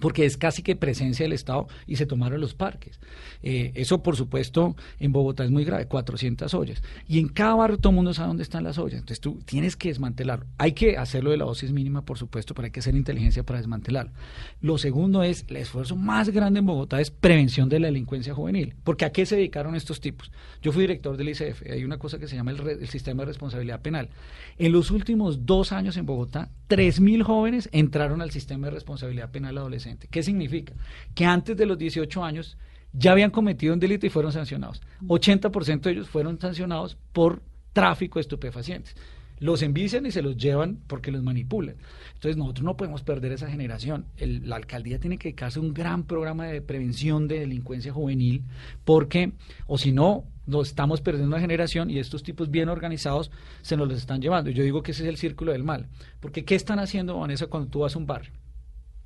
[0.00, 3.00] Porque es casi que presencia del Estado y se tomaron los parques.
[3.42, 6.82] Eh, eso, por supuesto, en Bogotá es muy grave, 400 ollas.
[7.06, 9.00] Y en cada barrio todo el mundo sabe dónde están las ollas.
[9.00, 10.44] Entonces tú tienes que desmantelarlo.
[10.58, 13.60] Hay que hacerlo de la dosis mínima, por supuesto, pero hay que hacer inteligencia para
[13.60, 14.12] desmantelarlo.
[14.60, 18.74] Lo segundo es, el esfuerzo más grande en Bogotá es prevención de la delincuencia juvenil.
[18.84, 20.30] Porque ¿a qué se dedicaron estos tipos?
[20.60, 21.62] Yo fui director del ICF.
[21.70, 24.10] Hay una cosa que se llama el, el sistema de responsabilidad penal.
[24.58, 29.56] En los últimos dos años en Bogotá, 3.000 jóvenes entraron al sistema de responsabilidad penal
[29.56, 29.77] adolescente.
[30.10, 30.74] ¿Qué significa?
[31.14, 32.56] Que antes de los 18 años
[32.92, 34.80] ya habían cometido un delito y fueron sancionados.
[35.06, 38.96] 80% de ellos fueron sancionados por tráfico de estupefacientes.
[39.40, 41.76] Los envician y se los llevan porque los manipulan.
[42.14, 44.06] Entonces nosotros no podemos perder esa generación.
[44.18, 48.42] La alcaldía tiene que dedicarse a un gran programa de prevención de delincuencia juvenil
[48.84, 49.32] porque,
[49.68, 53.30] o si no, nos estamos perdiendo una generación y estos tipos bien organizados
[53.62, 54.50] se nos los están llevando.
[54.50, 55.86] Yo digo que ese es el círculo del mal.
[56.18, 58.32] Porque ¿qué están haciendo, Vanessa, cuando tú vas a un barrio?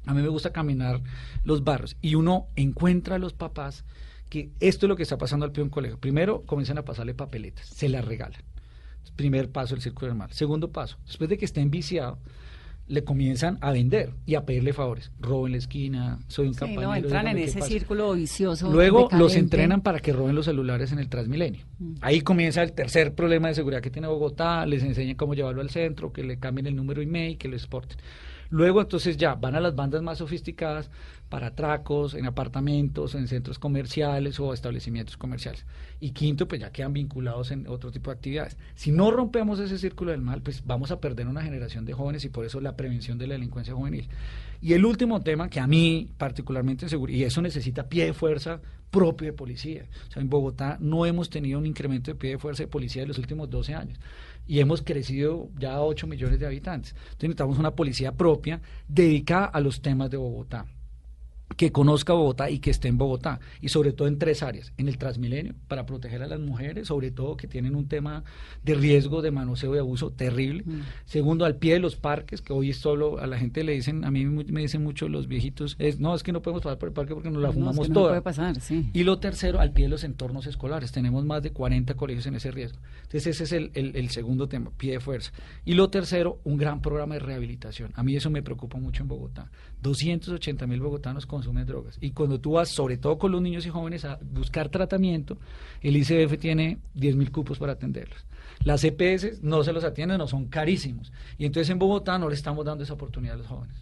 [0.07, 1.01] A mí me gusta caminar
[1.45, 3.85] los barrios y uno encuentra a los papás
[4.29, 5.99] que esto es lo que está pasando al pie de un colegio.
[5.99, 8.41] Primero, comienzan a pasarle papeletas, se las regalan.
[9.17, 10.33] Primer paso, el círculo del mal.
[10.33, 12.19] Segundo paso, después de que está enviciado,
[12.89, 15.13] le comienzan a vender y a pedirle favores.
[15.21, 17.71] Robo en la esquina, soy un Sí, no, entran en ese pasa.
[17.71, 18.71] círculo vicioso.
[18.73, 21.65] Luego los entrenan para que roben los celulares en el Transmilenio.
[21.79, 21.95] Mm.
[22.01, 25.71] Ahí comienza el tercer problema de seguridad que tiene Bogotá, les enseñan cómo llevarlo al
[25.71, 27.99] centro, que le cambien el número email, que lo exporten.
[28.53, 30.91] Luego entonces ya van a las bandas más sofisticadas
[31.31, 35.65] para atracos en apartamentos, en centros comerciales o establecimientos comerciales.
[36.01, 38.59] Y quinto, pues ya quedan vinculados en otro tipo de actividades.
[38.75, 42.27] Si no rompemos ese círculo del mal, pues vamos a perder una generación de jóvenes
[42.27, 44.07] y por eso la prevención de la delincuencia juvenil.
[44.61, 48.13] Y el último tema que a mí particularmente en seguridad, y eso necesita pie de
[48.13, 48.61] fuerza
[48.91, 49.87] propio de policía.
[50.09, 53.01] O sea, en Bogotá no hemos tenido un incremento de pie de fuerza de policía
[53.01, 53.99] en los últimos 12 años
[54.47, 56.93] y hemos crecido ya a 8 millones de habitantes.
[56.93, 60.67] Entonces necesitamos una policía propia dedicada a los temas de Bogotá.
[61.57, 63.41] Que conozca Bogotá y que esté en Bogotá.
[63.61, 64.73] Y sobre todo en tres áreas.
[64.79, 68.25] En el Transmilenio, para proteger a las mujeres, sobre todo que tienen un tema
[68.65, 70.63] de riesgo de manoseo y abuso terrible.
[70.67, 70.81] Mm.
[71.05, 74.11] Segundo, al pie de los parques, que hoy solo a la gente le dicen, a
[74.11, 76.95] mí me dicen mucho los viejitos, es no, es que no podemos pasar por el
[76.95, 78.09] parque porque nos la No, es fumamos que no toda.
[78.11, 78.91] puede pasar, sí.
[78.93, 80.93] Y lo tercero, al pie de los entornos escolares.
[80.93, 82.79] Tenemos más de 40 colegios en ese riesgo.
[83.03, 85.33] Entonces, ese es el, el- el segundo tema, pie de fuerza.
[85.65, 87.91] Y lo tercero, un gran programa de rehabilitación.
[87.95, 89.51] A mí eso me preocupa mucho en Bogotá.
[89.83, 91.99] 280 mil bogotanos consumen drogas.
[92.01, 95.39] Y cuando tú vas, sobre todo con los niños y jóvenes, a buscar tratamiento,
[95.81, 98.25] el ICF tiene 10 mil cupos para atenderlos.
[98.65, 101.13] Las EPS no se los atienden, no son carísimos.
[101.37, 103.77] Y entonces en Bogotá no le estamos dando esa oportunidad a los jóvenes.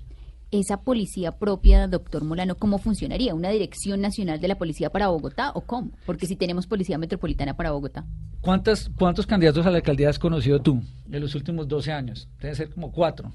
[0.51, 3.35] Esa policía propia, doctor Molano, ¿cómo funcionaría?
[3.35, 5.93] ¿Una dirección nacional de la policía para Bogotá o cómo?
[6.07, 8.05] Porque si tenemos policía metropolitana para Bogotá.
[8.41, 12.27] ¿Cuántas, ¿Cuántos candidatos a la alcaldía has conocido tú en los últimos 12 años?
[12.41, 13.33] Deben ser como cuatro.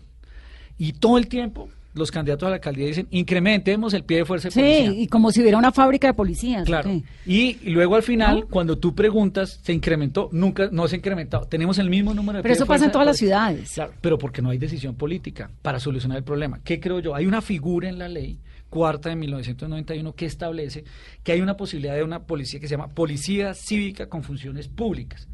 [0.78, 4.50] Y todo el tiempo los candidatos a la alcaldía dicen, incrementemos el pie de fuerza
[4.50, 5.04] de Sí, policía.
[5.04, 6.66] y como si hubiera una fábrica de policías.
[6.66, 7.02] Claro.
[7.26, 8.48] Y, luego al final, ¿No?
[8.48, 11.46] cuando tú preguntas, se incrementó, nunca, no se ha incrementado.
[11.48, 13.72] Tenemos el mismo número de Pero pie de eso pasa en todas las ciudades.
[13.74, 16.60] Claro, pero porque no hay decisión política para solucionar el problema.
[16.64, 17.16] ¿Qué creo yo?
[17.16, 20.84] Hay una figura en la ley cuarta de 1991 que establece
[21.24, 25.30] que hay una posibilidad de una policía que se llama Policía Cívica con funciones públicas.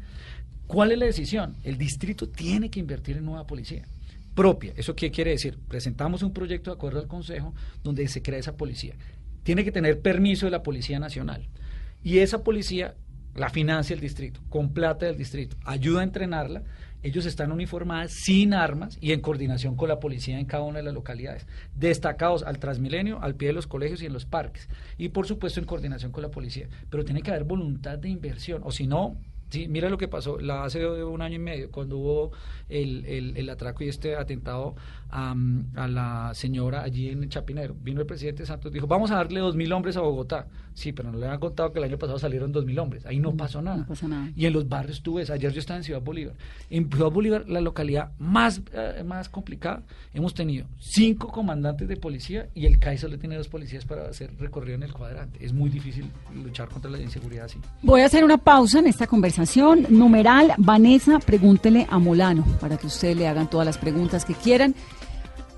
[0.68, 1.56] ¿Cuál es la decisión?
[1.64, 3.84] El distrito tiene que invertir en nueva policía
[4.34, 4.72] propia.
[4.76, 5.58] ¿Eso qué quiere decir?
[5.68, 8.94] Presentamos un proyecto de acuerdo al Consejo donde se crea esa policía.
[9.42, 11.48] Tiene que tener permiso de la Policía Nacional.
[12.02, 12.94] Y esa policía
[13.34, 16.62] la financia el distrito, con plata del distrito, ayuda a entrenarla.
[17.02, 20.84] Ellos están uniformadas sin armas y en coordinación con la policía en cada una de
[20.84, 24.68] las localidades, destacados al Transmilenio, al pie de los colegios y en los parques.
[24.98, 26.68] Y por supuesto en coordinación con la policía.
[26.90, 29.16] Pero tiene que haber voluntad de inversión, o si no,
[29.52, 30.38] Sí, mira lo que pasó.
[30.40, 32.32] La, hace un año y medio, cuando hubo
[32.70, 34.76] el, el, el atraco y este atentado
[35.12, 35.34] a,
[35.76, 37.76] a, la señora allí en Chapinero.
[37.80, 40.46] Vino el presidente Santos dijo, vamos a darle dos mil hombres a Bogotá.
[40.74, 43.04] Sí, pero no le han contado que el año pasado salieron dos mil hombres.
[43.04, 43.78] Ahí no pasó nada.
[43.78, 44.30] No pasa nada.
[44.34, 46.34] Y en los barrios tú ves, ayer yo estaba en Ciudad Bolívar.
[46.70, 49.82] En Ciudad Bolívar, la localidad más, eh, más complicada,
[50.14, 54.34] hemos tenido cinco comandantes de policía y el CAI solo tiene dos policías para hacer
[54.38, 55.44] recorrido en el cuadrante.
[55.44, 56.06] Es muy difícil
[56.42, 57.58] luchar contra la inseguridad así.
[57.82, 59.86] Voy a hacer una pausa en esta conversación.
[59.90, 64.74] Numeral, Vanessa, pregúntele a Molano, para que ustedes le hagan todas las preguntas que quieran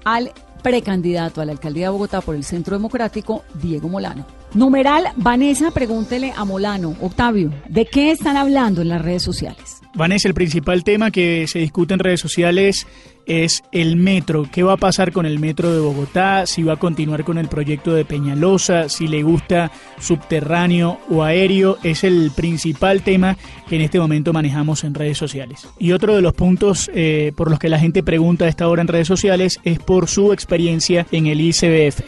[0.04, 4.26] al precandidato a la alcaldía de Bogotá por el Centro Democrático, Diego Molano.
[4.54, 6.96] Numeral, Vanessa, pregúntele a Molano.
[7.00, 9.82] Octavio, ¿de qué están hablando en las redes sociales?
[9.94, 12.86] Vanessa, el principal tema que se discute en redes sociales
[13.26, 14.46] es el metro.
[14.50, 16.46] ¿Qué va a pasar con el metro de Bogotá?
[16.46, 21.78] Si va a continuar con el proyecto de Peñalosa, si le gusta subterráneo o aéreo,
[21.82, 23.36] es el principal tema
[23.68, 25.66] que en este momento manejamos en redes sociales.
[25.78, 28.82] Y otro de los puntos eh, por los que la gente pregunta a esta hora
[28.82, 32.00] en redes sociales es por su experiencia en el ICBF.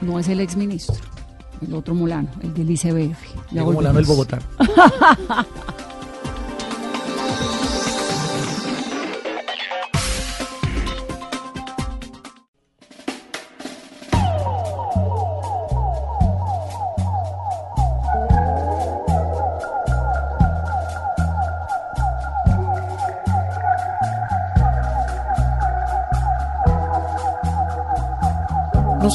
[0.00, 0.96] No es el exministro,
[1.66, 3.52] el otro Molano, el del ICBF.
[3.52, 4.44] Molano, el volvemos.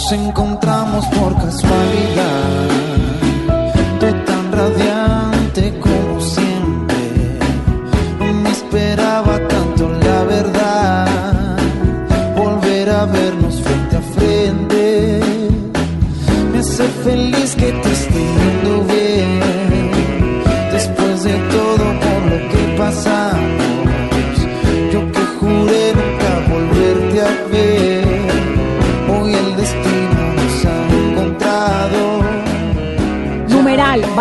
[0.01, 2.70] Nos encontramos por casualidad,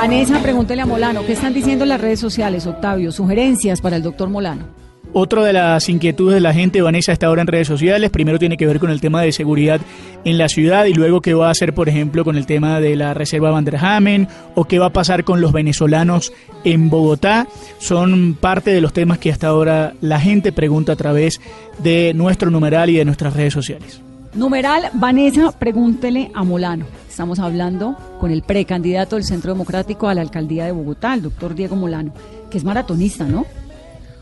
[0.01, 1.27] Vanessa, pregúntele a Molano.
[1.27, 3.13] ¿Qué están diciendo las redes sociales, Octavio?
[3.13, 4.65] Sugerencias para el doctor Molano.
[5.13, 8.09] Otra de las inquietudes de la gente, Vanessa, está ahora en redes sociales.
[8.09, 9.79] Primero tiene que ver con el tema de seguridad
[10.25, 12.97] en la ciudad y luego qué va a hacer, por ejemplo, con el tema de
[12.97, 16.33] la Reserva Vanderhamen o qué va a pasar con los venezolanos
[16.65, 17.47] en Bogotá.
[17.79, 21.43] Son parte de los temas que hasta ahora la gente pregunta a través
[21.77, 24.01] de nuestro numeral y de nuestras redes sociales.
[24.35, 26.87] Numeral, Vanessa, pregúntele a Molano.
[27.09, 31.55] Estamos hablando con el precandidato del Centro Democrático a la alcaldía de Bogotá, el doctor
[31.55, 32.13] Diego Molano,
[32.49, 33.45] que es maratonista, ¿no?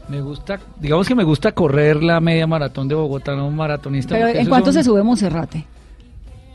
[0.09, 4.15] Me gusta, digamos que me gusta correr la media maratón de Bogotá, no maratonista.
[4.15, 5.67] Pero ¿en cuánto son- se sube Monserrate?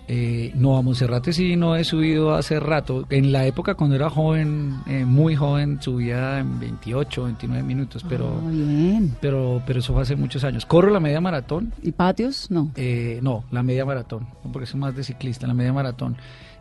[0.07, 3.05] Eh, no, a Monserrate sí no he subido hace rato.
[3.09, 8.41] En la época cuando era joven, eh, muy joven, subía en 28, 29 minutos, pero,
[8.45, 9.15] Ah, bien.
[9.21, 10.65] pero, pero eso fue hace muchos años.
[10.65, 12.51] Corro la media maratón, ¿Y patios?
[12.51, 12.71] No.
[12.75, 16.17] eh, no, la media maratón, porque soy más de ciclista, la media maratón.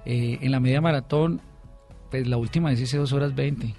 [0.07, 1.41] Eh, en la media maratón,
[2.11, 3.75] pues la última vez hice 2 horas 20.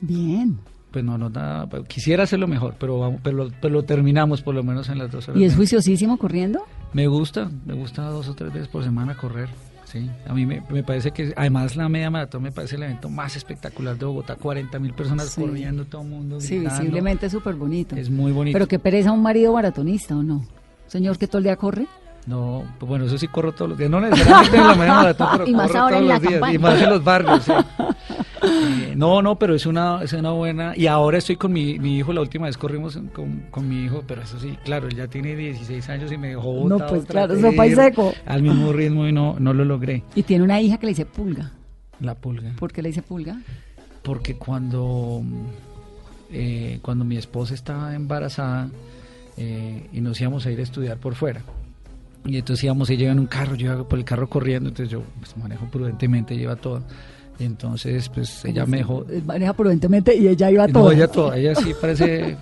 [0.00, 0.58] Bien.
[0.90, 4.42] Pues no, no, nada, pues, quisiera hacerlo mejor, pero, vamos, pero, lo- pero lo terminamos
[4.42, 5.40] por lo menos en las 2 horas.
[5.40, 5.56] ¿Y es 20.
[5.56, 6.60] juiciosísimo corriendo?
[6.94, 9.48] Me gusta, me gusta dos o tres veces por semana correr.
[9.84, 13.08] Sí, a mí me, me parece que además la media maratón me parece el evento
[13.10, 15.40] más espectacular de Bogotá, 40 mil personas Sí.
[15.40, 17.94] corriendo, todo el mundo Sí, visiblemente es súper bonito.
[17.94, 18.54] Es muy bonito.
[18.56, 20.44] Pero qué pereza un marido maratonista, ¿o no?
[20.86, 21.86] Señor que todo el día corre.
[22.26, 25.28] No, pues bueno, eso sí corro todos los días, no necesariamente en la media maratón,
[25.32, 27.44] pero Y más corro ahora todos en la los días, y más en los barrios,
[27.44, 27.52] sí.
[28.44, 30.74] Eh, no, no, pero es una, es una buena.
[30.76, 32.12] Y ahora estoy con mi, mi hijo.
[32.12, 35.34] La última vez corrimos con, con mi hijo, pero eso sí, claro, él ya tiene
[35.34, 36.52] 16 años y me dejó.
[36.68, 38.12] No, botado, pues, traté claro, sopa y seco.
[38.26, 40.02] Al mismo ritmo y no, no lo logré.
[40.14, 41.52] Y tiene una hija que le dice pulga.
[42.00, 42.52] La pulga.
[42.58, 43.40] ¿Por qué le dice pulga?
[44.02, 45.22] Porque cuando,
[46.30, 48.68] eh, cuando mi esposa estaba embarazada
[49.36, 51.42] eh, y nos íbamos a ir a estudiar por fuera.
[52.24, 54.90] Y entonces íbamos, ella iba en un carro, yo iba por el carro corriendo, entonces
[54.90, 56.82] yo pues, manejo prudentemente, lleva todo.
[57.38, 59.04] Y entonces, pues ella me dejó.
[59.10, 60.92] Eh, Maneja prudentemente y ella iba a No, todo.
[60.92, 62.36] ella toda, ella sí parece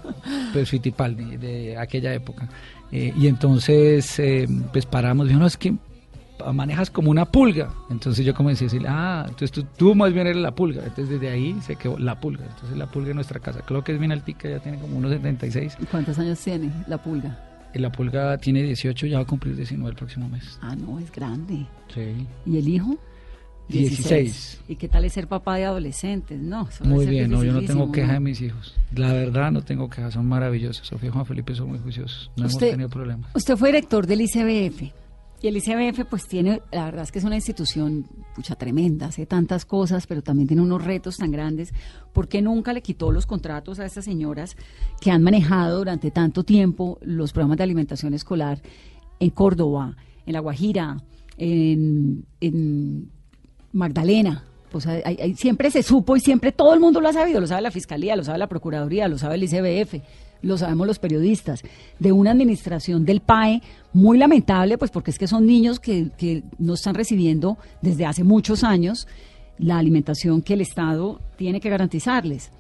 [0.53, 2.47] pues Fittipaldi de aquella época.
[2.92, 5.75] Eh, y entonces, eh, pues paramos, dijo, no, es que
[6.53, 7.71] manejas como una pulga.
[7.90, 10.83] Entonces yo comencé a decirle, ah, entonces tú, tú más bien eres la pulga.
[10.83, 12.45] Entonces desde ahí se quedó la pulga.
[12.45, 13.61] Entonces la pulga en nuestra casa.
[13.66, 15.79] Creo que es bien altica, ya tiene como unos 76.
[15.81, 17.38] ¿Y ¿Cuántos años tiene la pulga?
[17.74, 20.58] La pulga tiene 18, ya va a cumplir 19 el próximo mes.
[20.62, 21.66] Ah, no, es grande.
[21.94, 22.26] Sí.
[22.46, 22.96] ¿Y el hijo?
[23.68, 24.61] 16.
[24.68, 26.38] ¿Y qué tal es ser papá de adolescentes?
[26.40, 28.12] No, Muy bien, no, yo no tengo queja ¿no?
[28.14, 28.74] de mis hijos.
[28.94, 30.87] La verdad no tengo queja, son maravillosos.
[30.87, 32.30] Sofía y Juan Felipe son muy juiciosos.
[32.37, 33.30] No hemos Usted- tenido problemas.
[33.35, 34.92] Usted fue director del ICBF.
[35.42, 39.26] Y el ICBF, pues tiene, la verdad es que es una institución pucha tremenda, hace
[39.26, 41.74] tantas cosas, pero también tiene unos retos tan grandes.
[42.12, 44.57] ¿Por qué nunca le quitó los contratos a estas señoras
[45.00, 48.62] que han manejado durante tanto tiempo los programas de alimentación escolar
[49.18, 50.98] en Córdoba, en La Guajira,
[51.37, 53.11] en, en
[53.72, 54.44] Magdalena?
[54.70, 57.62] Pues hay- siempre se supo y siempre todo el mundo lo ha sabido, lo sabe
[57.62, 60.02] la Fiscalía, lo sabe la Procuraduría, lo sabe el ICBF,
[60.42, 61.62] lo sabemos los periodistas,
[61.98, 66.42] de una administración del PAE muy lamentable, pues porque es que son niños que, que
[66.59, 69.07] no están recibiendo desde hace muchos años
[69.59, 72.50] la alimentación que el Estado tiene que garantizarles.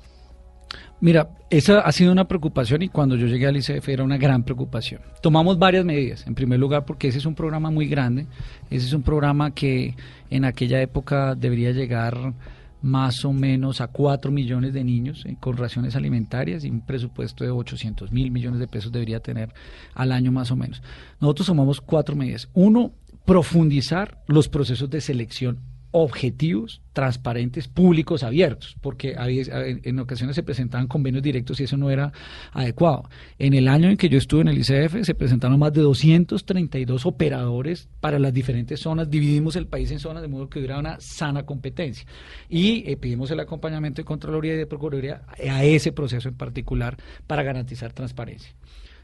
[1.00, 4.44] Mira, esa ha sido una preocupación y cuando yo llegué al ICF era una gran
[4.44, 5.00] preocupación.
[5.20, 6.24] Tomamos varias medidas.
[6.28, 8.26] En primer lugar, porque ese es un programa muy grande.
[8.70, 9.96] Ese es un programa que
[10.30, 12.34] en aquella época debería llegar
[12.82, 17.44] más o menos a 4 millones de niños eh, con raciones alimentarias y un presupuesto
[17.44, 19.54] de 800 mil millones de pesos debería tener
[19.94, 20.82] al año más o menos.
[21.20, 22.48] Nosotros tomamos cuatro medidas.
[22.52, 22.92] Uno,
[23.24, 25.60] profundizar los procesos de selección
[25.92, 31.90] objetivos, transparentes, públicos, abiertos, porque había- en ocasiones se presentaban convenios directos y eso no
[31.90, 32.12] era
[32.52, 33.08] adecuado.
[33.38, 37.06] En el año en que yo estuve en el ICF se presentaron más de 232
[37.06, 40.98] operadores para las diferentes zonas, dividimos el país en zonas de modo que hubiera una
[41.00, 42.06] sana competencia
[42.48, 46.96] y eh, pedimos el acompañamiento de Contraloría y de Procuraduría a ese proceso en particular
[47.26, 48.52] para garantizar transparencia.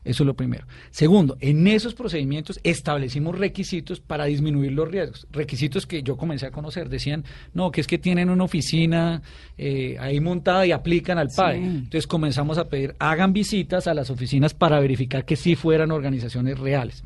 [0.08, 0.66] Eso es lo primero.
[0.90, 5.26] Segundo, en esos procedimientos establecimos requisitos para disminuir los riesgos.
[5.30, 6.88] Requisitos que yo comencé a conocer.
[6.88, 9.20] Decían, no, que es que tienen una oficina
[9.58, 11.58] eh, ahí montada y aplican al PAE.
[11.58, 11.62] Sí.
[11.62, 16.58] Entonces comenzamos a pedir, hagan visitas a las oficinas para verificar que sí fueran organizaciones
[16.58, 17.04] reales.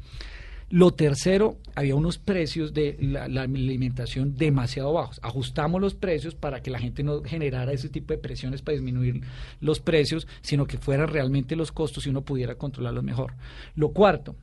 [0.73, 5.21] Lo tercero, había unos precios de la, alimentación demasiado bajos.
[5.23, 9.21] Ajustamos los precios para que la gente no generara ese tipo de presiones para disminuir
[9.61, 13.35] los precios, sino que fueran realmente los costos y uno pudiera controlarlos mejor.
[13.75, 14.35] Lo cuarto,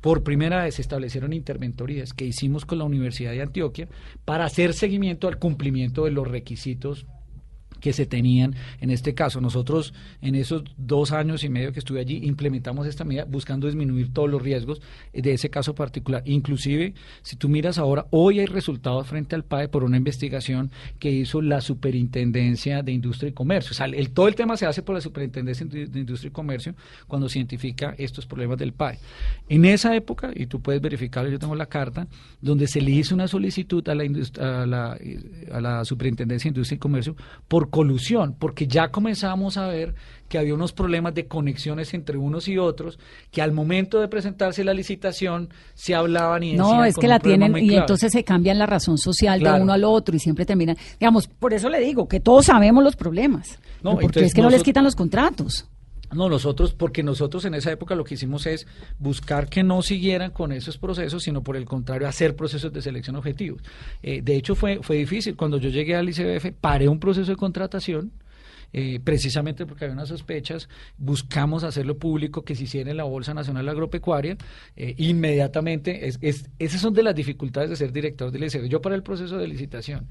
[0.00, 3.86] por primera vez se establecieron interventorías que hicimos con la Universidad de Antioquia
[4.24, 7.06] para hacer seguimiento al cumplimiento de los requisitos
[7.80, 9.40] que se tenían en este caso.
[9.40, 14.12] Nosotros en esos dos años y medio que estuve allí implementamos esta medida buscando disminuir
[14.12, 14.80] todos los riesgos
[15.12, 16.22] de ese caso particular.
[16.24, 21.10] Inclusive, si tú miras ahora, hoy hay resultados frente al PAE por una investigación que
[21.10, 23.72] hizo la Superintendencia de Industria y Comercio.
[23.72, 26.74] O sea, el, todo el tema se hace por la Superintendencia de Industria y Comercio
[27.06, 28.98] cuando se identifica estos problemas del PAE.
[29.48, 32.08] En esa época, y tú puedes verificarlo, yo tengo la carta,
[32.40, 34.04] donde se le hizo una solicitud a la,
[34.40, 34.98] a la,
[35.52, 37.16] a la Superintendencia de Industria y Comercio
[37.48, 39.94] por colusión, porque ya comenzamos a ver
[40.28, 42.98] que había unos problemas de conexiones entre unos y otros,
[43.30, 47.56] que al momento de presentarse la licitación se hablaban y No, es que la tienen
[47.56, 47.82] y claro.
[47.82, 51.54] entonces se cambian la razón social de uno al otro y siempre terminan, digamos, por
[51.54, 54.62] eso le digo que todos sabemos los problemas, No, porque entonces es que no les
[54.62, 55.68] quitan los contratos.
[56.14, 58.66] No, nosotros, porque nosotros en esa época lo que hicimos es
[58.98, 63.16] buscar que no siguieran con esos procesos, sino por el contrario, hacer procesos de selección
[63.16, 63.62] objetivos.
[64.02, 65.36] Eh, de hecho, fue, fue difícil.
[65.36, 68.12] Cuando yo llegué al ICBF, paré un proceso de contratación.
[68.72, 70.68] Eh, precisamente porque había unas sospechas,
[70.98, 74.36] buscamos hacerlo público que se hiciera en la Bolsa Nacional Agropecuaria,
[74.74, 78.68] eh, inmediatamente, es, es, esas son de las dificultades de ser director del ICBF.
[78.68, 80.08] Yo para el proceso de licitación,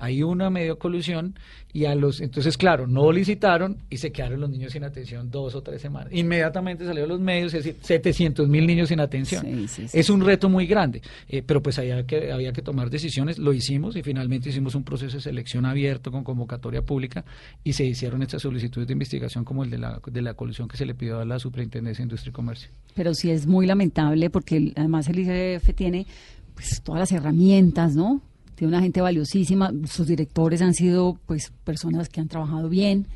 [0.00, 1.34] hay una medio colusión
[1.72, 5.54] y a los entonces claro no licitaron y se quedaron los niños sin atención dos
[5.54, 9.68] o tres semanas inmediatamente salieron los medios es decir 700 mil niños sin atención Sí,
[9.68, 9.98] sí, sí.
[9.98, 13.52] es un reto muy grande eh, pero pues había que había que tomar decisiones lo
[13.52, 17.24] hicimos y finalmente hicimos un proceso de selección abierto con convocatoria pública
[17.62, 20.76] y se hicieron estas solicitudes de investigación como el de la de la colusión que
[20.76, 24.30] se le pidió a la Superintendencia de Industria y Comercio Pero sí es muy lamentable
[24.30, 26.06] porque además el ICF tiene
[26.54, 28.20] pues todas las herramientas, ¿no?
[28.60, 33.06] Tiene una gente valiosísima, sus directores han sido pues personas que han trabajado bien,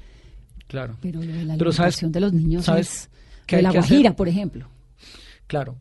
[0.68, 3.10] claro pero lo de la Pero ¿sabes- alimentación de los niños sabes
[3.46, 3.80] es de la hacer?
[3.82, 4.66] Guajira, por ejemplo.
[5.46, 5.76] Claro.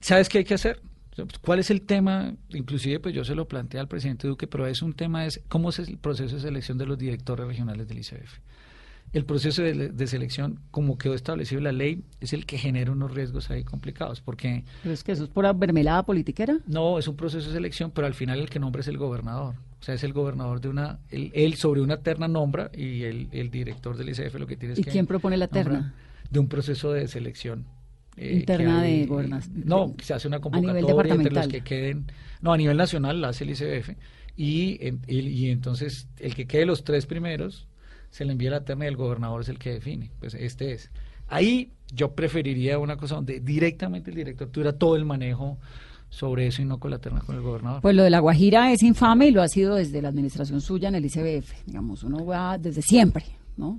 [0.00, 0.80] ¿Sabes qué hay que hacer?
[1.42, 2.32] ¿Cuál es el tema?
[2.50, 5.70] Inclusive, pues yo se lo planteé al presidente Duque, pero es un tema, es cómo
[5.70, 8.38] es el proceso de selección de los directores regionales del ICF.
[9.12, 13.14] El proceso de, de selección, como quedó establecido la ley, es el que genera unos
[13.14, 16.58] riesgos ahí complicados, porque Pero es que eso es pura mermelada politiquera.
[16.66, 19.54] no es un proceso de selección, pero al final el que nombra es el gobernador.
[19.80, 23.28] O sea, es el gobernador de una, él, él sobre una terna nombra y el,
[23.30, 25.94] el director del ICF lo que tiene es ¿Y que quién propone la terna?
[26.30, 27.64] De un proceso de selección.
[28.16, 29.62] eh, Interna de gobernación.
[29.64, 32.06] No, se hace una A nivel convocatoria entre los que queden.
[32.42, 33.90] No, a nivel nacional la hace el ICF.
[34.36, 37.67] Y, y, y entonces el que quede los tres primeros
[38.10, 40.10] se le envía la terna y el gobernador es el que define.
[40.20, 40.90] Pues este es.
[41.28, 45.58] Ahí yo preferiría una cosa donde directamente el director tuviera todo el manejo
[46.10, 47.82] sobre eso y no con la terna con el gobernador.
[47.82, 50.88] Pues lo de la Guajira es infame y lo ha sido desde la administración suya
[50.88, 51.66] en el ICBF.
[51.66, 53.24] Digamos, uno va desde siempre,
[53.58, 53.78] ¿no?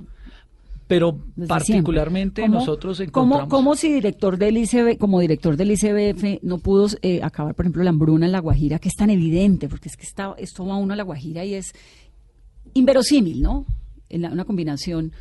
[0.88, 2.42] Pero Desde particularmente.
[2.44, 3.50] ¿Cómo- nosotros ¿cómo, encontramos...
[3.50, 7.84] cómo si director del ICB, como director del ICBF no pudo eh, acabar, por ejemplo,
[7.84, 10.78] la hambruna en la Guajira, que es tan evidente, porque es que está, esto va
[10.78, 11.74] uno a la Guajira y es
[12.74, 13.66] inverosímil, ¿no?
[14.10, 15.12] En la- una combinación,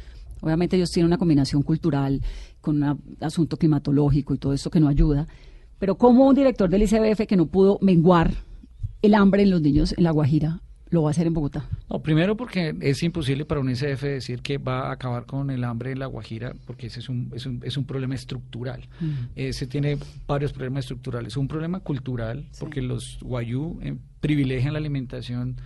[0.40, 2.20] obviamente ellos tienen una combinación cultural
[2.60, 5.28] con un asunto climatológico y todo esto que no ayuda,
[5.78, 8.32] pero como un director del ICBF que no pudo menguar
[9.02, 10.60] el hambre en los niños en la Guajira,
[10.90, 11.68] lo va a hacer en Bogotá.
[11.90, 15.62] No, primero porque es imposible para un ICF decir que va a acabar con el
[15.64, 18.88] hambre en la Guajira, porque ese es un, es un, es un problema estructural.
[19.36, 21.36] Ese tiene varios problemas estructurales.
[21.36, 25.56] Un problema cultural, porque los guayú eh, privilegian la alimentación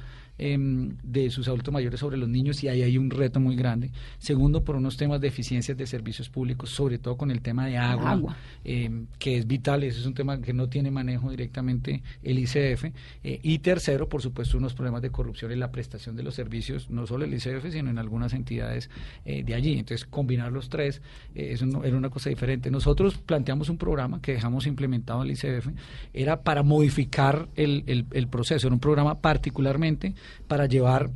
[0.43, 3.91] em, de sus adultos mayores sobre los niños y ahí hay un reto muy grande.
[4.19, 7.77] Segundo, por unos temas de eficiencias de servicios públicos, sobre todo con el tema de
[7.79, 8.37] agua, Agua.
[8.65, 12.93] em, que es vital, ese es un tema que no tiene manejo directamente el ICF.
[13.25, 16.91] eh, y tercero, por supuesto, unos problemas de corrupción en la prestación de los servicios,
[16.91, 18.91] no solo el ICF, sino en algunas entidades
[19.25, 19.73] eh, de allí.
[19.79, 21.01] Entonces, combinar los tres
[21.35, 22.71] eh, eso no- era una cosa diferente.
[22.71, 25.69] Nosotros planteamos un programa que dejamos implementado en el ICF,
[26.13, 30.15] era para modificar el, el- el proceso, era un programa particularmente
[30.47, 31.11] para llevar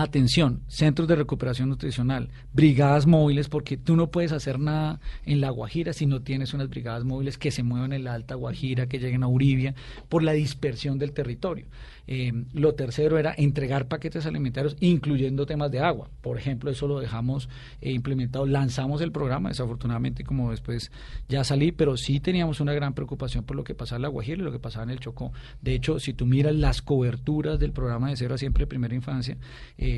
[0.00, 5.50] Atención, centros de recuperación nutricional, brigadas móviles, porque tú no puedes hacer nada en la
[5.50, 9.00] Guajira si no tienes unas brigadas móviles que se muevan en la Alta Guajira, que
[9.00, 9.74] lleguen a Uribia,
[10.08, 11.66] por la dispersión del territorio.
[12.10, 16.08] Eh, lo tercero era entregar paquetes alimentarios, incluyendo temas de agua.
[16.22, 17.50] Por ejemplo, eso lo dejamos
[17.82, 20.90] eh, implementado, lanzamos el programa, desafortunadamente como después
[21.28, 24.38] ya salí, pero sí teníamos una gran preocupación por lo que pasaba en la Guajira
[24.38, 25.32] y lo que pasaba en el Chocó.
[25.60, 29.36] De hecho, si tú miras las coberturas del programa de Cero a Siempre Primera Infancia,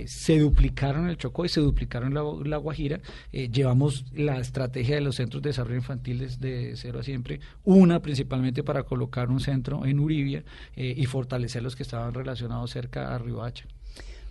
[0.06, 3.00] se duplicaron el Chocó y se duplicaron la, la Guajira.
[3.32, 7.40] Eh, llevamos la estrategia de los centros de desarrollo infantil des- de Cero a Siempre,
[7.64, 10.42] una principalmente para colocar un centro en Uribia
[10.76, 13.64] eh, y fortalecer los que estaban relacionados cerca a Riohacha.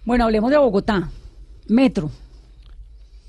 [0.05, 1.09] Bueno, hablemos de Bogotá.
[1.67, 2.09] Metro.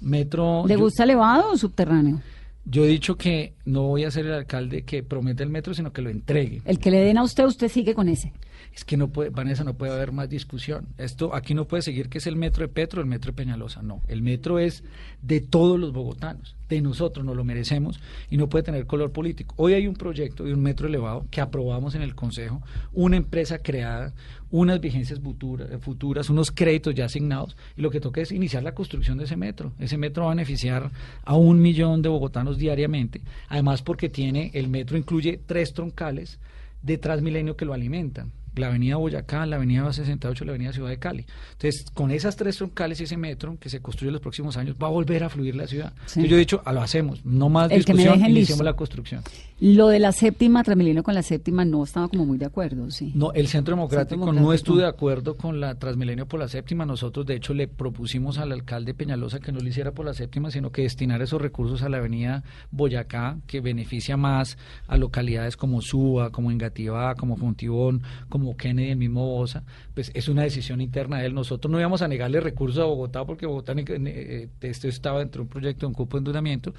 [0.00, 0.64] Metro.
[0.66, 2.20] ¿Le yo- gusta elevado o subterráneo?
[2.64, 5.92] Yo he dicho que no voy a ser el alcalde que promete el metro, sino
[5.92, 6.60] que lo entregue.
[6.64, 8.32] El que le den a usted, usted sigue con ese.
[8.74, 10.86] Es que no puede, Vanessa, no puede haber más discusión.
[10.98, 13.82] Esto aquí no puede seguir que es el metro de Petro, el metro de Peñalosa.
[13.82, 14.84] No, el metro es
[15.22, 18.00] de todos los bogotanos, de nosotros, nos lo merecemos
[18.30, 19.54] y no puede tener color político.
[19.58, 23.58] Hoy hay un proyecto de un metro elevado que aprobamos en el Consejo, una empresa
[23.58, 24.14] creada,
[24.50, 28.74] unas vigencias futura- futuras, unos créditos ya asignados y lo que toca es iniciar la
[28.74, 29.72] construcción de ese metro.
[29.78, 30.90] Ese metro va a beneficiar
[31.24, 36.38] a un millón de bogotanos diariamente, además porque tiene, el metro incluye tres troncales
[36.82, 38.32] de Transmilenio que lo alimentan.
[38.56, 41.26] La avenida Boyacá, la avenida 68, la avenida Ciudad de Cali.
[41.52, 44.76] Entonces, con esas tres troncales y ese metro que se construye en los próximos años,
[44.82, 45.92] va a volver a fluir la ciudad.
[46.06, 46.20] Sí.
[46.20, 48.62] Entonces, yo he dicho, ah, lo hacemos, no más El discusión, listo.
[48.62, 49.22] la construcción.
[49.60, 53.12] Lo de la séptima, Transmilenio con la séptima, no estaba como muy de acuerdo, sí.
[53.14, 54.52] No, el Centro Democrático, no Democrático.
[54.54, 56.86] estuvo de acuerdo con la Transmilenio por la séptima.
[56.86, 60.50] Nosotros, de hecho, le propusimos al alcalde Peñalosa que no lo hiciera por la séptima,
[60.50, 65.82] sino que destinara esos recursos a la avenida Boyacá, que beneficia más a localidades como
[65.82, 69.64] Suba, como Engativá, como Fontibón, como Kennedy, el mismo Bosa.
[69.94, 71.34] Pues es una decisión interna de él.
[71.34, 75.48] Nosotros no íbamos a negarle recursos a Bogotá porque Bogotá eh, estaba dentro de un
[75.48, 76.74] proyecto de un cupo de endeudamiento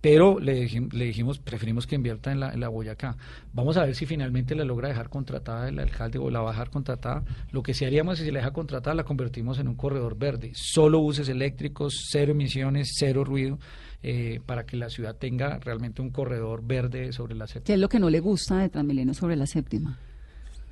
[0.00, 3.16] pero le, le dijimos, preferimos que invierta en la, en la Boyacá.
[3.52, 6.52] Vamos a ver si finalmente la logra dejar contratada el alcalde o la va a
[6.52, 7.24] dejar contratada.
[7.50, 10.52] Lo que sí haríamos es si la deja contratada, la convertimos en un corredor verde.
[10.54, 13.58] Solo buses eléctricos, cero emisiones, cero ruido,
[14.02, 17.66] eh, para que la ciudad tenga realmente un corredor verde sobre la séptima.
[17.66, 19.98] ¿Qué es lo que no le gusta de Transmilenio sobre la séptima?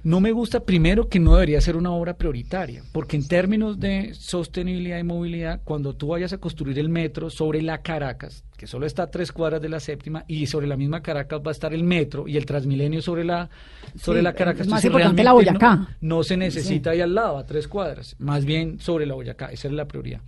[0.02, 4.14] No me gusta primero que no debería ser una obra prioritaria, porque en términos de
[4.14, 8.86] sostenibilidad y movilidad, cuando tú vayas a construir el metro sobre la Caracas, que solo
[8.86, 11.74] está a tres cuadras de la séptima, y sobre la misma Caracas va a estar
[11.74, 13.50] el metro y el Transmilenio sobre la
[13.96, 14.68] sobre Sí, la Caracas.
[14.68, 15.74] más importante la Boyacá.
[15.74, 15.88] No,
[16.18, 19.66] no se necesita ahí al lado, a tres cuadras, más bien sobre la Boyacá, esa
[19.66, 20.20] es la prioridad.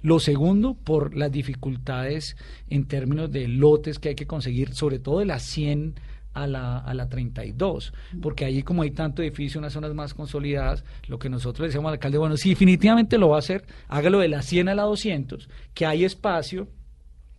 [0.00, 2.36] Lo segundo, por las dificultades
[2.70, 5.94] en términos de lotes que hay que conseguir, sobre todo de las 100
[6.36, 10.84] a la, a la 32, porque allí como hay tanto edificio, unas zonas más consolidadas,
[11.08, 14.18] lo que nosotros le decíamos al alcalde, bueno, si definitivamente lo va a hacer, hágalo
[14.20, 16.68] de la 100 a la 200, que hay espacio,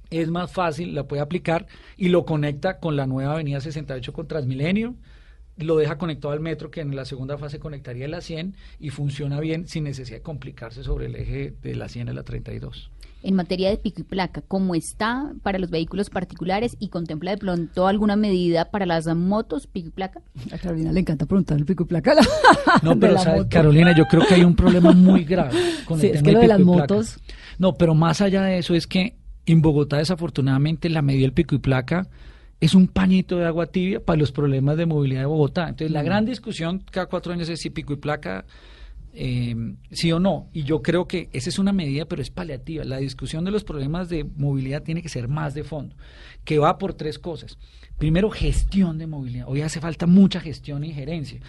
[0.10, 4.28] es más fácil, la puede aplicar y lo conecta con la nueva avenida 68 con
[4.28, 4.95] Transmilenio,
[5.58, 9.39] lo deja conectado al metro que en la segunda fase conectaría la 100 y funciona
[9.39, 12.91] bien sin necesidad de complicarse sobre el eje de la 100 a la 32.
[13.24, 17.38] En materia de pico y placa, ¿cómo está para los vehículos particulares y contempla de
[17.38, 20.22] pronto alguna medida para las motos pico y placa?
[20.51, 22.13] A Carolina le encanta preguntar el pico y placa.
[22.84, 23.49] No, pero la ¿sabe, moto.
[23.49, 25.51] Carolina, yo creo que hay un problema muy grave
[25.86, 26.72] con Sí, el es tema que lo de las placa.
[26.72, 27.18] motos-
[27.57, 29.15] No, pero más allá de eso es que
[29.47, 32.07] en Bogotá desafortunadamente la medida del pico y placa
[32.61, 35.63] es un pañito de agua tibia para los problemas de movilidad de Bogotá.
[35.70, 35.93] Entonces Mm.
[35.93, 38.45] la gran discusión cada cuatro años es si pico y placa
[39.20, 39.55] eh,
[39.91, 40.47] sí o no.
[40.53, 42.84] Y yo creo que esa es una medida, pero es paliativa.
[42.84, 45.95] La discusión de los problemas de movilidad tiene que ser más de fondo,
[46.45, 47.57] que va por tres cosas.
[47.97, 49.47] Primero, gestión de movilidad.
[49.49, 51.39] Hoy hace falta mucha gestión y gerencia.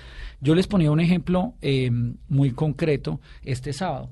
[0.40, 1.90] Yo les ponía un ejemplo eh,
[2.28, 4.10] muy concreto este sábado.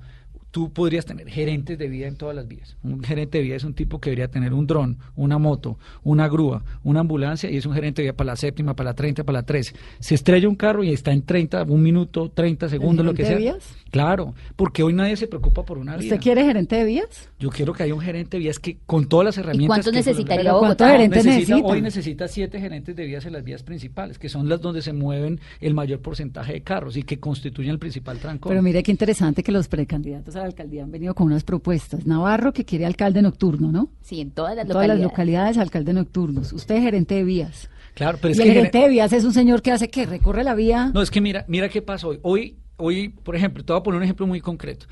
[0.57, 2.79] Tú podrías tener gerentes de vida en todas las vías.
[2.83, 6.29] Un gerente de vida es un tipo que debería tener un dron, una moto, una
[6.29, 9.23] grúa, una ambulancia y es un gerente de vida para la séptima, para la 30,
[9.25, 9.75] para la 13.
[9.99, 13.33] Se estrella un carro y está en 30, un minuto, 30 segundos, lo que sea.
[13.33, 13.77] gerente de vías?
[13.91, 16.07] Claro, porque hoy nadie se preocupa por una vía.
[16.07, 17.29] ¿Usted quiere gerente de vías?
[17.39, 19.69] Yo quiero que haya un gerente de vías que con todas las herramientas.
[19.69, 21.75] cuántos necesitaría Pero ¿cuántos gerentes necesita, necesita?
[21.75, 24.95] hoy necesita siete gerentes de vías en las vías principales, que son las donde se
[24.95, 28.49] mueven el mayor porcentaje de carros y que constituyen el principal trancón.
[28.49, 32.07] Pero mire qué interesante que los precandidatos a la alcaldía han venido con unas propuestas.
[32.07, 33.91] Navarro que quiere alcalde nocturno, ¿no?
[34.03, 35.57] Sí, en todas las En todas las localidades.
[35.57, 36.53] localidades alcalde nocturnos.
[36.53, 37.69] Usted gerente de vías.
[37.95, 40.07] claro, pero es y que el gerente de vías es un señor que hace que
[40.07, 40.91] recorre la vía.
[40.95, 42.19] No, es que mira, mira qué pasó hoy.
[42.23, 44.87] Hoy, hoy, por ejemplo, te voy a poner un ejemplo muy concreto.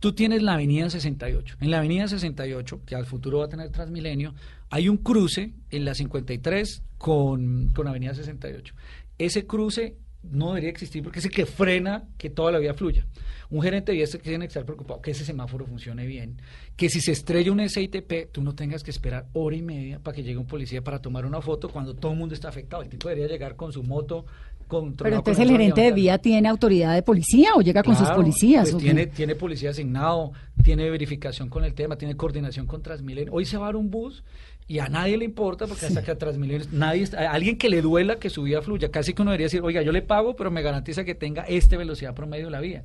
[0.00, 1.56] Tú tienes la avenida 68.
[1.60, 4.32] En la avenida 68, que al futuro va a tener Transmilenio,
[4.70, 8.74] hay un cruce en la 53 con, con avenida 68.
[9.18, 13.06] Ese cruce no debería existir porque es el que frena que toda la vía fluya.
[13.50, 16.40] Un gerente de vías tiene que estar preocupado que ese semáforo funcione bien,
[16.76, 20.14] que si se estrella un SITP, tú no tengas que esperar hora y media para
[20.14, 22.82] que llegue un policía para tomar una foto cuando todo el mundo está afectado.
[22.82, 24.26] El tipo debería llegar con su moto,
[24.66, 28.10] con Pero entonces el gerente de vía tiene autoridad de policía o llega con sus
[28.10, 28.70] policías.
[28.70, 33.32] pues tiene, tiene policía asignado, tiene verificación con el tema, tiene coordinación con Transmilenio.
[33.32, 34.22] Hoy se va a dar un bus
[34.68, 37.68] y a nadie le importa porque hasta que a Transmilenio, nadie está- a alguien que
[37.70, 38.90] le duela que su vía fluya.
[38.90, 41.76] Casi que uno debería decir, oiga, yo le pago, pero me garantiza que tenga esta
[41.78, 42.84] velocidad promedio de la vía.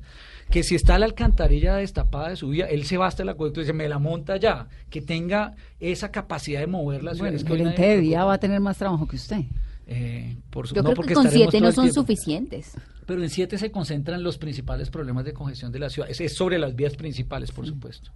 [0.50, 3.60] Que si está la alcantarilla destapada de su vía, él se va hasta el acueducto
[3.60, 4.66] y dice, me la monta ya.
[4.90, 7.24] Que tenga esa capacidad de mover la ciudad.
[7.30, 9.42] Bueno, Es el que gerente de vía va a tener más trabajo que usted.
[9.86, 12.72] Eh, por su- Yo no, creo porque que con siete no son suficientes.
[13.04, 16.08] Pero en 7 se concentran los principales problemas de congestión de la ciudad.
[16.10, 18.10] Es, es sobre las vías principales, por supuesto,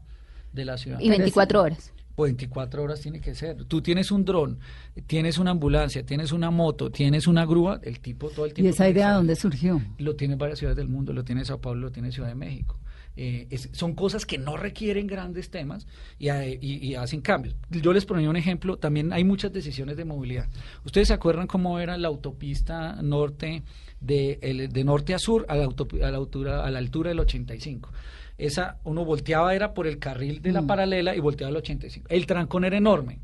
[0.55, 0.99] de la ciudad.
[1.01, 1.93] Y 24 horas.
[2.19, 3.65] Pues 24 horas tiene que ser.
[3.67, 4.59] Tú tienes un dron,
[5.07, 8.71] tienes una ambulancia, tienes una moto, tienes una grúa, el tipo todo el ¿Y tiempo.
[8.71, 9.81] esa tiene que idea dónde surgió?
[9.99, 12.13] Lo tiene en varias ciudades del mundo, lo tiene en Sao Paulo, lo tiene en
[12.13, 12.77] Ciudad de México.
[13.15, 15.87] Eh, es- son cosas que no requieren grandes temas
[16.19, 16.59] y, y-
[16.89, 17.55] y hacen cambios.
[17.71, 20.49] Yo les ponía un ejemplo, también hay muchas decisiones de movilidad.
[20.85, 23.63] ¿Ustedes se acuerdan cómo era la autopista norte
[24.01, 27.11] de, el- de norte a sur a la, autopi- a la altura, a la altura
[27.11, 27.91] del 85?
[28.39, 30.67] Esa, uno volteaba era por el carril de la Mm.
[30.69, 32.07] paralela y volteaba al 85.
[32.09, 33.19] El trancón era enorme.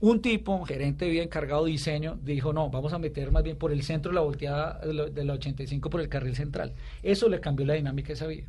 [0.00, 3.72] Un tipo, gerente vía encargado de diseño, dijo, no, vamos a meter más bien por
[3.72, 6.74] el centro la volteada de la, de la 85 por el carril central.
[7.02, 8.44] Eso le cambió la dinámica de esa vía.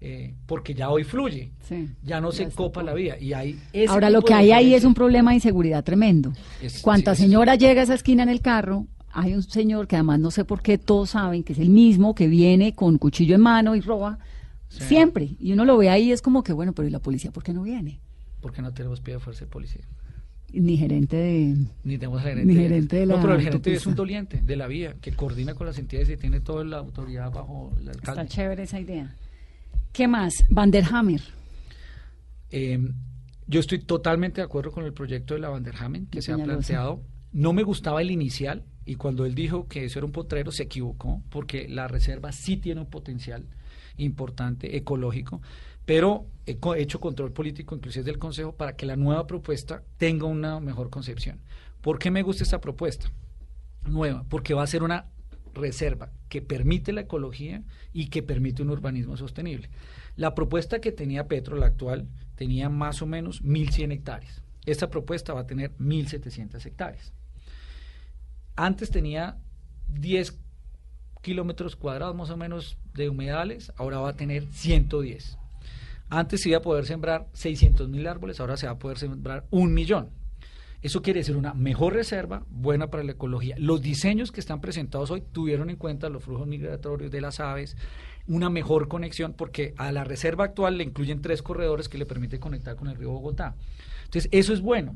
[0.00, 2.90] Eh, porque ya hoy fluye, Sí, ya no ya se copa todo.
[2.90, 3.18] la vía.
[3.18, 6.32] Y hay Ahora lo que hay ahí es un problema de inseguridad tremendo.
[6.60, 9.86] Es- Cuanta sí, es- señora llega a esa esquina en el carro, hay un señor
[9.86, 12.98] que además no sé por qué todos saben que es el mismo que viene con
[12.98, 14.18] cuchillo en mano y roba
[14.78, 14.84] Sí.
[14.84, 15.30] siempre.
[15.38, 17.52] Y uno lo ve ahí es como que, bueno, pero ¿y la policía por qué
[17.52, 18.00] no viene?
[18.40, 19.82] Porque no tenemos pie de fuerza de policía.
[20.52, 21.56] Ni gerente de...
[21.82, 22.44] Ni tenemos gerente.
[22.44, 25.12] Ni gerente de no, la pero el gerente es un doliente de la vía que
[25.12, 28.28] coordina con las entidades y tiene toda la autoridad bajo el Está alcalde.
[28.30, 29.14] chévere esa idea.
[29.92, 30.44] ¿Qué más?
[30.50, 31.22] Vanderhammer.
[32.50, 32.78] Eh,
[33.46, 37.02] yo estoy totalmente de acuerdo con el proyecto de la Vanderhamen que se ha planteado.
[37.32, 40.62] No me gustaba el inicial y cuando él dijo que eso era un potrero se
[40.64, 43.44] equivocó porque la reserva sí tiene un potencial
[43.96, 45.40] importante ecológico,
[45.84, 50.60] pero he hecho control político inclusive del Consejo para que la nueva propuesta tenga una
[50.60, 51.40] mejor concepción.
[51.80, 53.10] ¿Por qué me gusta esta propuesta?
[53.86, 55.06] nueva, porque va a ser una
[55.54, 59.70] reserva que permite la ecología y que permite un urbanismo sostenible.
[60.16, 64.42] La propuesta que tenía Petro, la actual, tenía más o menos 1.100 hectáreas.
[64.66, 67.12] Esta propuesta va a tener 1.700 hectáreas.
[68.56, 69.38] Antes tenía
[69.88, 70.38] 10
[71.24, 75.38] kilómetros cuadrados más o menos de humedales, ahora va a tener 110.
[76.10, 79.44] Antes se iba a poder sembrar 600 mil árboles, ahora se va a poder sembrar
[79.50, 80.10] un millón.
[80.82, 83.56] Eso quiere decir una mejor reserva, buena para la ecología.
[83.58, 87.78] Los diseños que están presentados hoy tuvieron en cuenta los flujos migratorios de las aves,
[88.28, 92.38] una mejor conexión, porque a la reserva actual le incluyen tres corredores que le permiten
[92.38, 93.56] conectar con el río Bogotá.
[94.04, 94.94] Entonces, eso es bueno.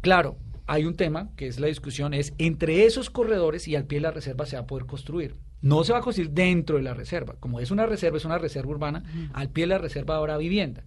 [0.00, 0.36] Claro,
[0.66, 4.02] hay un tema que es la discusión, es entre esos corredores y al pie de
[4.02, 5.36] la reserva se va a poder construir.
[5.60, 7.36] No se va a construir dentro de la reserva.
[7.40, 9.02] Como es una reserva, es una reserva urbana,
[9.32, 10.84] al pie de la reserva habrá vivienda.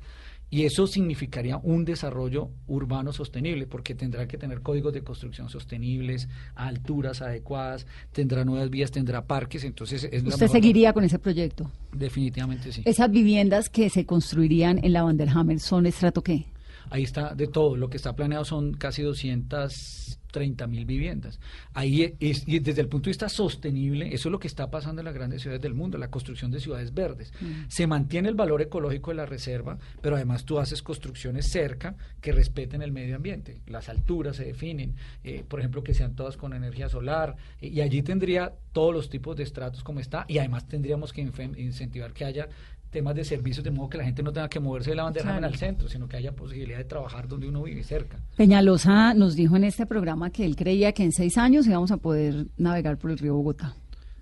[0.49, 6.29] Y eso significaría un desarrollo urbano sostenible, porque tendrá que tener códigos de construcción sostenibles,
[6.55, 11.69] a alturas adecuadas, tendrá nuevas vías, tendrá parques, entonces es ¿Usted seguiría con ese proyecto?
[11.91, 12.81] Definitivamente sí.
[12.85, 16.45] ¿Esas viviendas que se construirían en la Vanderhammer son estrato qué?
[16.89, 17.75] Ahí está de todo.
[17.75, 21.39] Lo que está planeado son casi 230 mil viviendas.
[21.73, 25.01] Ahí es, y desde el punto de vista sostenible, eso es lo que está pasando
[25.01, 27.33] en las grandes ciudades del mundo, la construcción de ciudades verdes.
[27.67, 32.31] Se mantiene el valor ecológico de la reserva, pero además tú haces construcciones cerca que
[32.31, 33.61] respeten el medio ambiente.
[33.67, 37.81] Las alturas se definen, eh, por ejemplo, que sean todas con energía solar, eh, y
[37.81, 42.25] allí tendría todos los tipos de estratos como está, y además tendríamos que incentivar que
[42.25, 42.47] haya
[42.89, 45.25] temas de servicios de modo que la gente no tenga que moverse de la bandera
[45.31, 45.45] Claro.
[45.45, 48.17] al centro, sino que haya posibilidad de trabajar donde uno vive cerca.
[48.37, 51.97] Peñalosa nos dijo en este programa que él creía que en seis años íbamos a
[51.97, 53.73] poder navegar por el río Bogotá.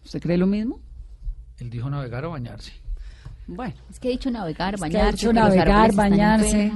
[0.04, 0.80] ¿Usted cree lo mismo?
[1.60, 2.72] Él dijo navegar o bañarse.
[3.48, 5.12] Bueno, Es que he dicho navegar, es que ha bañarse.
[5.18, 6.72] dicho que los navegar, bañarse.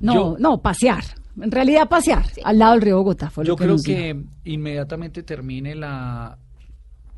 [0.00, 1.04] No, Yo- no, pasear.
[1.40, 3.28] En realidad pasear al lado del río Bogotá.
[3.28, 3.98] Fue lo Yo que creo nos dijo.
[3.98, 6.38] que inmediatamente termine la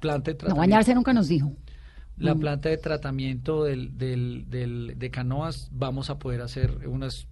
[0.01, 0.57] planta de No, tratamiento.
[0.61, 1.53] bañarse nunca nos dijo.
[2.19, 2.41] La Mm.
[2.41, 7.27] planta de tratamiento del, del, del- de canoas, vamos a poder hacer unas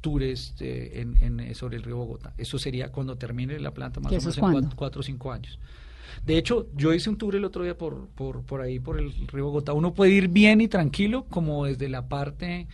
[0.00, 2.32] tours eh, en, en- sobre el río Bogotá.
[2.38, 5.32] Eso sería cuando termine la planta, más ¿Que o menos en cuatro, cuatro o cinco
[5.32, 5.58] años.
[6.26, 9.12] De hecho, yo hice un tour el otro día por, por, por ahí, por el
[9.28, 9.72] río Bogotá.
[9.72, 12.66] Uno puede ir bien y tranquilo, como desde la parte,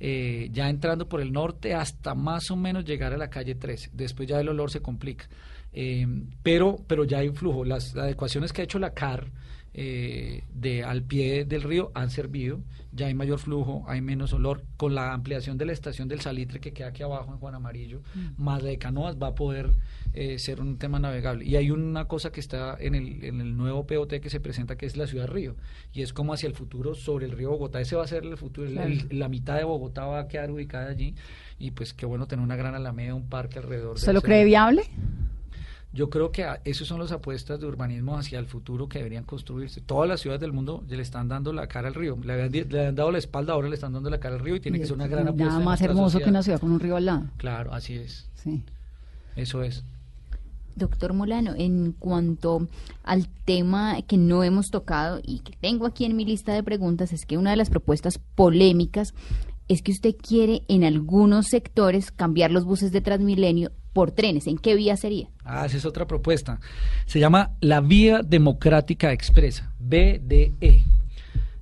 [0.00, 3.90] eh, ya entrando por el norte, hasta más o menos llegar a la calle 13.
[3.92, 5.26] Después ya el olor se complica.
[5.72, 6.06] Eh,
[6.42, 7.64] pero, pero ya hay flujo.
[7.64, 9.26] Las adecuaciones que ha hecho la CAR
[9.76, 12.60] eh, de al pie del río han servido.
[12.92, 14.62] Ya hay mayor flujo, hay menos olor.
[14.76, 18.00] Con la ampliación de la estación del Salitre que queda aquí abajo en Juan Amarillo,
[18.36, 19.72] más la de canoas, va a poder
[20.12, 21.44] eh, ser un tema navegable.
[21.44, 24.76] Y hay una cosa que está en el, en el nuevo POT que se presenta,
[24.76, 25.56] que es la ciudad río.
[25.92, 27.80] Y es como hacia el futuro sobre el río Bogotá.
[27.80, 28.68] Ese va a ser el futuro.
[28.68, 31.16] el- la mitad de Bogotá va a quedar ubicada allí.
[31.58, 33.96] Y pues qué bueno tener una gran alameda, un parque alrededor.
[33.96, 34.82] ¿Usted del lo cree viable?
[35.94, 39.22] Yo creo que a- esos son las apuestas de urbanismo hacia el futuro que deberían
[39.24, 39.80] construirse.
[39.80, 42.18] Todas las ciudades del mundo le están dando la cara al río.
[42.22, 44.56] Le habían, le habían dado la espalda, ahora le están dando la cara al río
[44.56, 45.52] y tiene que ser una gran apuesta.
[45.52, 47.24] Nada más hermoso que una ciudad con un río al lado.
[47.36, 48.28] Claro, así es.
[48.34, 48.62] Sí.
[49.36, 49.84] Eso es.
[50.76, 52.66] Doctor Molano, en cuanto
[53.04, 57.12] al tema que no hemos tocado y que tengo aquí en mi lista de preguntas,
[57.12, 59.14] es que una de las propuestas polémicas
[59.68, 64.48] es que usted quiere en algunos sectores cambiar los buses de Transmilenio por trenes.
[64.48, 65.28] ¿En qué vía sería?
[65.44, 66.58] Ah, esa es otra propuesta.
[67.06, 70.84] Se llama la Vía Democrática Expresa, BDE.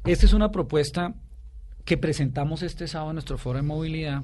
[0.04, 1.14] Esta es una propuesta
[1.84, 4.22] que presentamos este sábado en nuestro foro de movilidad,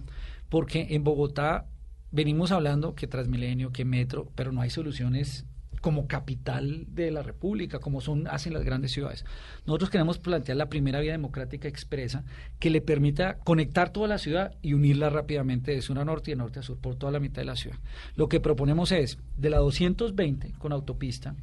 [0.48, 1.66] porque en Bogotá
[2.12, 5.44] venimos hablando que Transmilenio, que Metro, pero no hay soluciones
[5.81, 9.24] como capital de la República, como son hacen las grandes ciudades.
[9.66, 12.24] Nosotros queremos plantear la primera vía democrática expresa
[12.59, 16.35] que le permita conectar toda la ciudad y unirla rápidamente de sur a norte y
[16.35, 17.79] de norte a sur por toda la mitad de la ciudad.
[18.16, 21.35] Lo que proponemos es de la 220 con autopista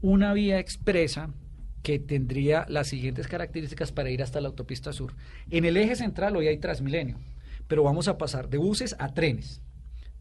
[0.00, 1.30] una vía expresa
[1.82, 5.14] que tendría las siguientes características para ir hasta la autopista sur.
[5.50, 7.18] En el eje central hoy hay Transmilenio,
[7.68, 9.62] pero vamos a pasar de buses a trenes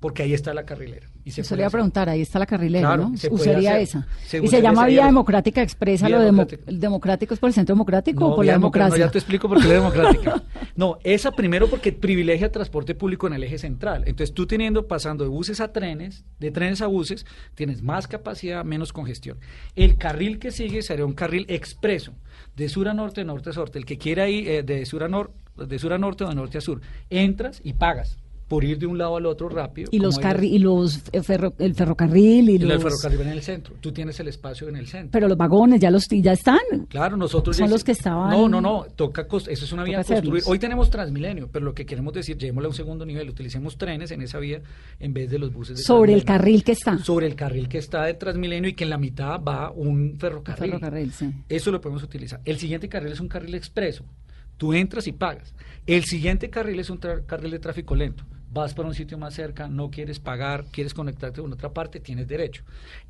[0.02, 1.08] porque ahí está la carrilera.
[1.24, 3.34] Y se Eso le iba a preguntar, ahí está la carrilera, Claro, ¿no?
[3.34, 3.82] Usaría hacer.
[3.84, 4.08] esa.
[4.44, 5.06] ¿Y se llama Vía.
[5.06, 6.08] Democrática Expresa?
[6.08, 6.72] Vía ¿Lo demo- democrática.
[6.72, 8.98] democrático es por el Centro Democrático o por la democracia?
[8.98, 10.44] no, ya te explico por qué la democrática.
[10.76, 14.04] No, esa primero porque privilegia transporte público en el eje central.
[14.08, 17.26] Entonces tú teniendo, pasando de buses a trenes, de trenes a buses,
[17.56, 19.38] tienes más capacidad, menos congestión.
[19.76, 22.14] El carril que sigue sería un carril expreso,
[22.56, 23.70] de sur a norte, de norte a sur.
[23.74, 26.36] El que quiera ir eh, de sur a norte, de sur a norte o de
[26.36, 28.18] norte a sur, entras y pagas
[28.52, 29.88] por ir de un lado al otro rápido.
[29.94, 33.30] y los carri y los eh, ferro- el ferrocarril y y el los ferrocarril en
[33.30, 33.76] el centro.
[33.80, 35.10] Tú tienes el espacio en el centro.
[35.12, 36.58] pero los vagones ya los ya están
[36.90, 40.00] Claro, nosotros Son ya- los que estaban- No, no, no, toca eso es una vía
[40.00, 40.20] construir.
[40.24, 40.48] hacerlos.
[40.48, 44.12] Hoy tenemos Transmilenio, pero lo que queremos decir, llevémosla a un segundo nivel, utilicemos trenes
[44.12, 44.62] en esa vía
[45.00, 47.78] en vez de los buses de sobre el carril que está sobre el carril que
[47.78, 50.72] está de Transmilenio y que en la mitad va un ferrocarril.
[50.72, 51.32] ferrocarril sí.
[51.48, 52.42] Eso lo podemos utilizar.
[52.44, 54.04] El siguiente carril es un carril expreso.
[54.58, 55.56] Tú entras y pagas.
[55.88, 58.24] El siguiente carril es un carril de tráfico lento.
[58.54, 62.28] Vas para un sitio más cerca, no quieres pagar, quieres conectarte con otra parte, tienes
[62.28, 62.64] derecho.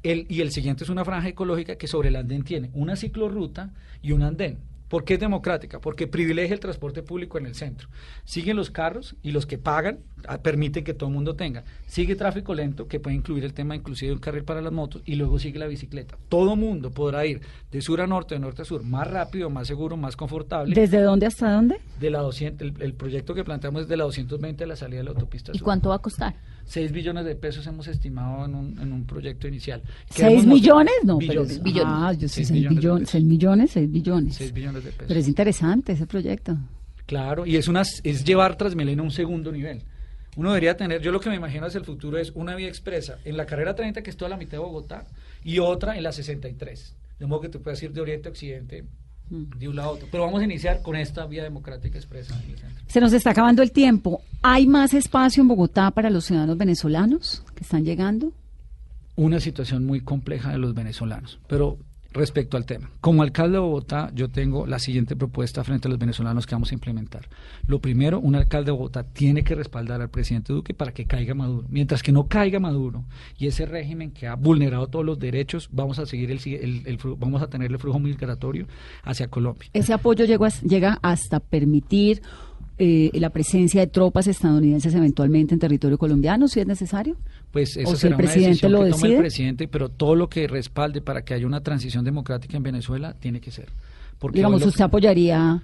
[0.03, 3.73] El, y el siguiente es una franja ecológica que sobre el andén tiene una ciclorruta
[4.03, 4.59] y un andén.
[4.87, 5.79] ¿Por qué es democrática?
[5.79, 7.87] Porque privilegia el transporte público en el centro.
[8.25, 9.99] Siguen los carros y los que pagan
[10.43, 11.63] permiten que todo el mundo tenga.
[11.88, 15.01] Sigue tráfico lento, que puede incluir el tema inclusive de un carril para las motos,
[15.05, 16.17] y luego sigue la bicicleta.
[16.30, 17.41] Todo mundo podrá ir
[17.72, 20.74] de sur a norte, de norte a sur, más rápido, más seguro, más confortable.
[20.76, 24.03] desde dónde hasta dónde de la 200, el, el proyecto que planteamos es de la
[24.05, 25.65] 220 a la salida de la autopista ¿Y sur.
[25.65, 26.36] cuánto va a costar?
[26.65, 29.82] 6 billones de pesos hemos estimado en un, en un proyecto inicial.
[30.09, 31.53] seis Queremos mostrar- millones no billones.
[31.53, 31.93] pero Billones.
[31.93, 32.80] ah yo sé Seis seis billones
[33.26, 35.05] millones seis billones 6 billones de pesos.
[35.07, 36.57] pero es interesante ese proyecto
[37.07, 39.82] Claro, y es una es llevar Transmilenio a un segundo nivel.
[40.36, 43.17] Uno debería tener, yo lo que me imagino hacia el futuro es una vía expresa
[43.25, 45.05] en la carrera 30 que es toda la mitad de Bogotá
[45.43, 46.95] y otra en la 63.
[47.19, 48.86] De modo que tú puedas ir de oriente a occidente
[49.32, 49.57] Mm.
[49.57, 50.07] de un lado a otro.
[50.11, 52.57] Pero vamos a iniciar con esta vía democrática expresa en el.
[52.88, 54.21] Se nos está acabando el tiempo.
[54.41, 58.34] ¿Hay más espacio en Bogotá para los ciudadanos venezolanos que están llegando?
[59.17, 61.38] una situación muy compleja de los venezolanos.
[61.47, 61.77] Pero
[62.14, 65.97] respecto al tema, como alcalde de Bogotá, yo tengo la siguiente propuesta frente a los
[65.99, 67.28] venezolanos que vamos a implementar.
[67.68, 71.34] Lo primero, un alcalde de Bogotá tiene que respaldar al presidente Duque para que caiga
[71.34, 71.66] Maduro.
[71.70, 73.05] Mientras que no caiga Maduro
[73.38, 76.39] y ese régimen que ha vulnerado todos los derechos, vamos a seguir el,
[76.86, 78.68] el- vamos a tener el flujo migratorio
[79.03, 79.70] hacia Colombia.
[79.74, 82.22] Ese apoyo llegó a- llega hasta permitir
[82.84, 87.15] eh, la presencia de tropas estadounidenses eventualmente en territorio colombiano, si es necesario.
[87.51, 89.13] Pues eso O si será el presidente una decisión lo que tome decide.
[89.13, 93.13] el presidente, pero todo lo que respalde para que haya una transición democrática en Venezuela
[93.13, 93.69] tiene que ser.
[94.17, 95.61] Porque Digamos, usted apoyaría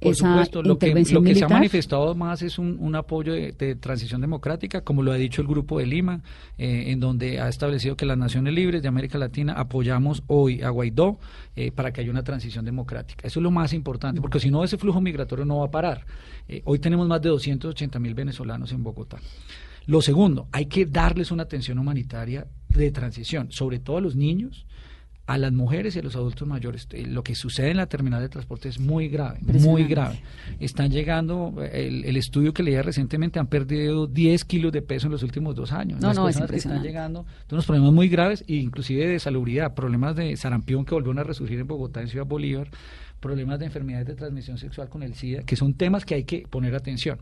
[0.00, 3.76] Por esa supuesto, lo que, se ha manifestado más es un, un apoyo de, de
[3.76, 6.22] transición democrática, como lo ha dicho el Grupo de Lima,
[6.58, 10.70] eh, en donde ha establecido que las naciones libres de América Latina apoyamos hoy a
[10.70, 11.18] Guaidó
[11.56, 13.26] eh, para que haya una transición democrática.
[13.26, 16.04] Eso es lo más importante, porque si no, ese flujo migratorio no va a parar.
[16.48, 19.18] Eh, hoy tenemos más de 280 mil venezolanos en Bogotá.
[19.86, 24.66] Lo segundo, hay que darles una atención humanitaria de transición, sobre todo a los niños,
[25.26, 26.86] a las mujeres y a los adultos mayores.
[26.90, 30.20] Eh, Lo que sucede en la terminal de transporte es muy grave, muy grave.
[30.60, 35.12] Están llegando, el, el estudio que leía recientemente, han perdido 10 kilos de peso en
[35.12, 36.00] los últimos dos años.
[36.00, 39.06] No, Las no, es personas que están llegando, de unos problemas muy graves, e inclusive
[39.06, 42.68] de salubridad, problemas de sarampión que volvieron a resurgir en Bogotá, en Ciudad Bolívar,
[43.20, 46.46] problemas de enfermedades de transmisión sexual con el SIDA, que son temas que hay que
[46.48, 47.18] poner atención.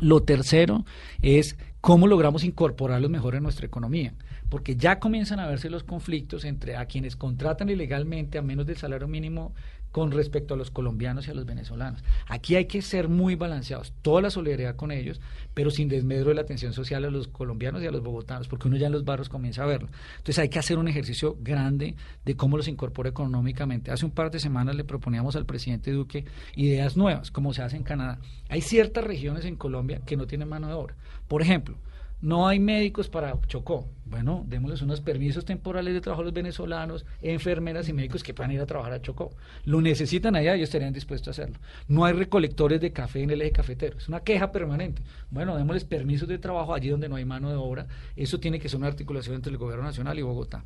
[0.00, 0.84] Lo tercero
[1.20, 4.14] es cómo logramos incorporarlos mejor en nuestra economía,
[4.54, 8.76] porque ya comienzan a verse los conflictos entre a quienes contratan ilegalmente a menos del
[8.76, 9.52] salario mínimo
[9.90, 12.04] con respecto a los colombianos y a los venezolanos.
[12.28, 15.20] Aquí hay que ser muy balanceados, toda la solidaridad con ellos,
[15.54, 18.68] pero sin desmedro de la atención social a los colombianos y a los bogotanos, porque
[18.68, 19.88] uno ya en los barrios comienza a verlo.
[20.18, 23.90] Entonces hay que hacer un ejercicio grande de cómo los incorpora económicamente.
[23.90, 27.76] Hace un par de semanas le proponíamos al presidente Duque ideas nuevas, como se hace
[27.76, 28.20] en Canadá.
[28.48, 30.94] Hay ciertas regiones en Colombia que no tienen mano de obra.
[31.26, 31.76] Por ejemplo,
[32.24, 33.86] no hay médicos para Chocó.
[34.06, 38.50] Bueno, démosles unos permisos temporales de trabajo a los venezolanos, enfermeras y médicos que puedan
[38.50, 39.36] ir a trabajar a Chocó.
[39.66, 41.58] Lo necesitan allá, ellos estarían dispuestos a hacerlo.
[41.86, 43.98] No hay recolectores de café en el eje cafetero.
[43.98, 45.02] Es una queja permanente.
[45.30, 47.88] Bueno, démosles permisos de trabajo allí donde no hay mano de obra.
[48.16, 50.64] Eso tiene que ser una articulación entre el gobierno nacional y Bogotá.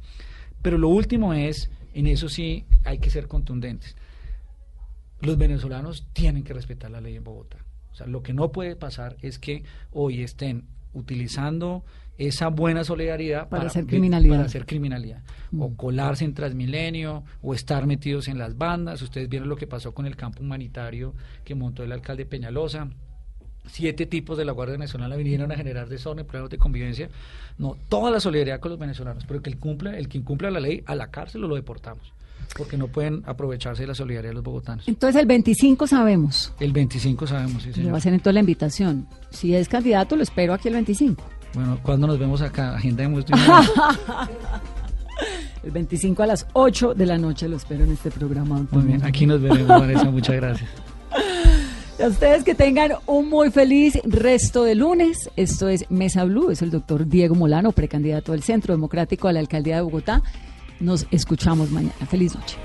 [0.62, 3.96] Pero lo último es, en eso sí hay que ser contundentes.
[5.22, 7.56] Los venezolanos tienen que respetar la ley en Bogotá.
[7.90, 11.84] O sea, lo que no puede pasar es que hoy estén utilizando
[12.18, 14.36] esa buena solidaridad Para hacer criminalidad.
[14.36, 15.22] Para hacer criminalidad.
[15.56, 19.00] O colarse en Transmilenio, o estar metidos en las bandas.
[19.02, 21.14] Ustedes vieron lo que pasó con el campo humanitario
[21.44, 22.88] que montó el alcalde Peñalosa.
[23.66, 27.08] Siete tipos de la Guardia Venezolana vinieron a generar desorden, problemas de convivencia.
[27.58, 30.60] No, toda la solidaridad con los venezolanos, pero que el, cumpla, el que incumpla la
[30.60, 32.14] ley, a la cárcel o lo deportamos.
[32.56, 34.86] Porque no pueden aprovecharse de la solidaridad de los bogotanos.
[34.88, 36.52] Entonces el 25 sabemos.
[36.60, 37.92] El 25 sabemos, sí, Le señor.
[37.92, 39.06] va a hacer entonces la invitación.
[39.30, 41.22] Si es candidato, lo espero aquí el 25.
[41.54, 42.74] Bueno, ¿cuándo nos vemos acá?
[42.76, 43.42] Agendemos de vez.
[45.64, 48.64] El 25 a las 8 de la noche lo espero en este programa.
[48.70, 50.04] Muy bien, aquí nos veremos, Vanessa.
[50.10, 50.70] Muchas gracias.
[52.02, 55.28] A ustedes que tengan un muy feliz resto de lunes.
[55.34, 59.40] Esto es Mesa Blue, es el doctor Diego Molano, precandidato del Centro Democrático a la
[59.40, 60.22] Alcaldía de Bogotá.
[60.80, 61.94] Nos escuchamos mañana.
[62.08, 62.56] Feliz noche.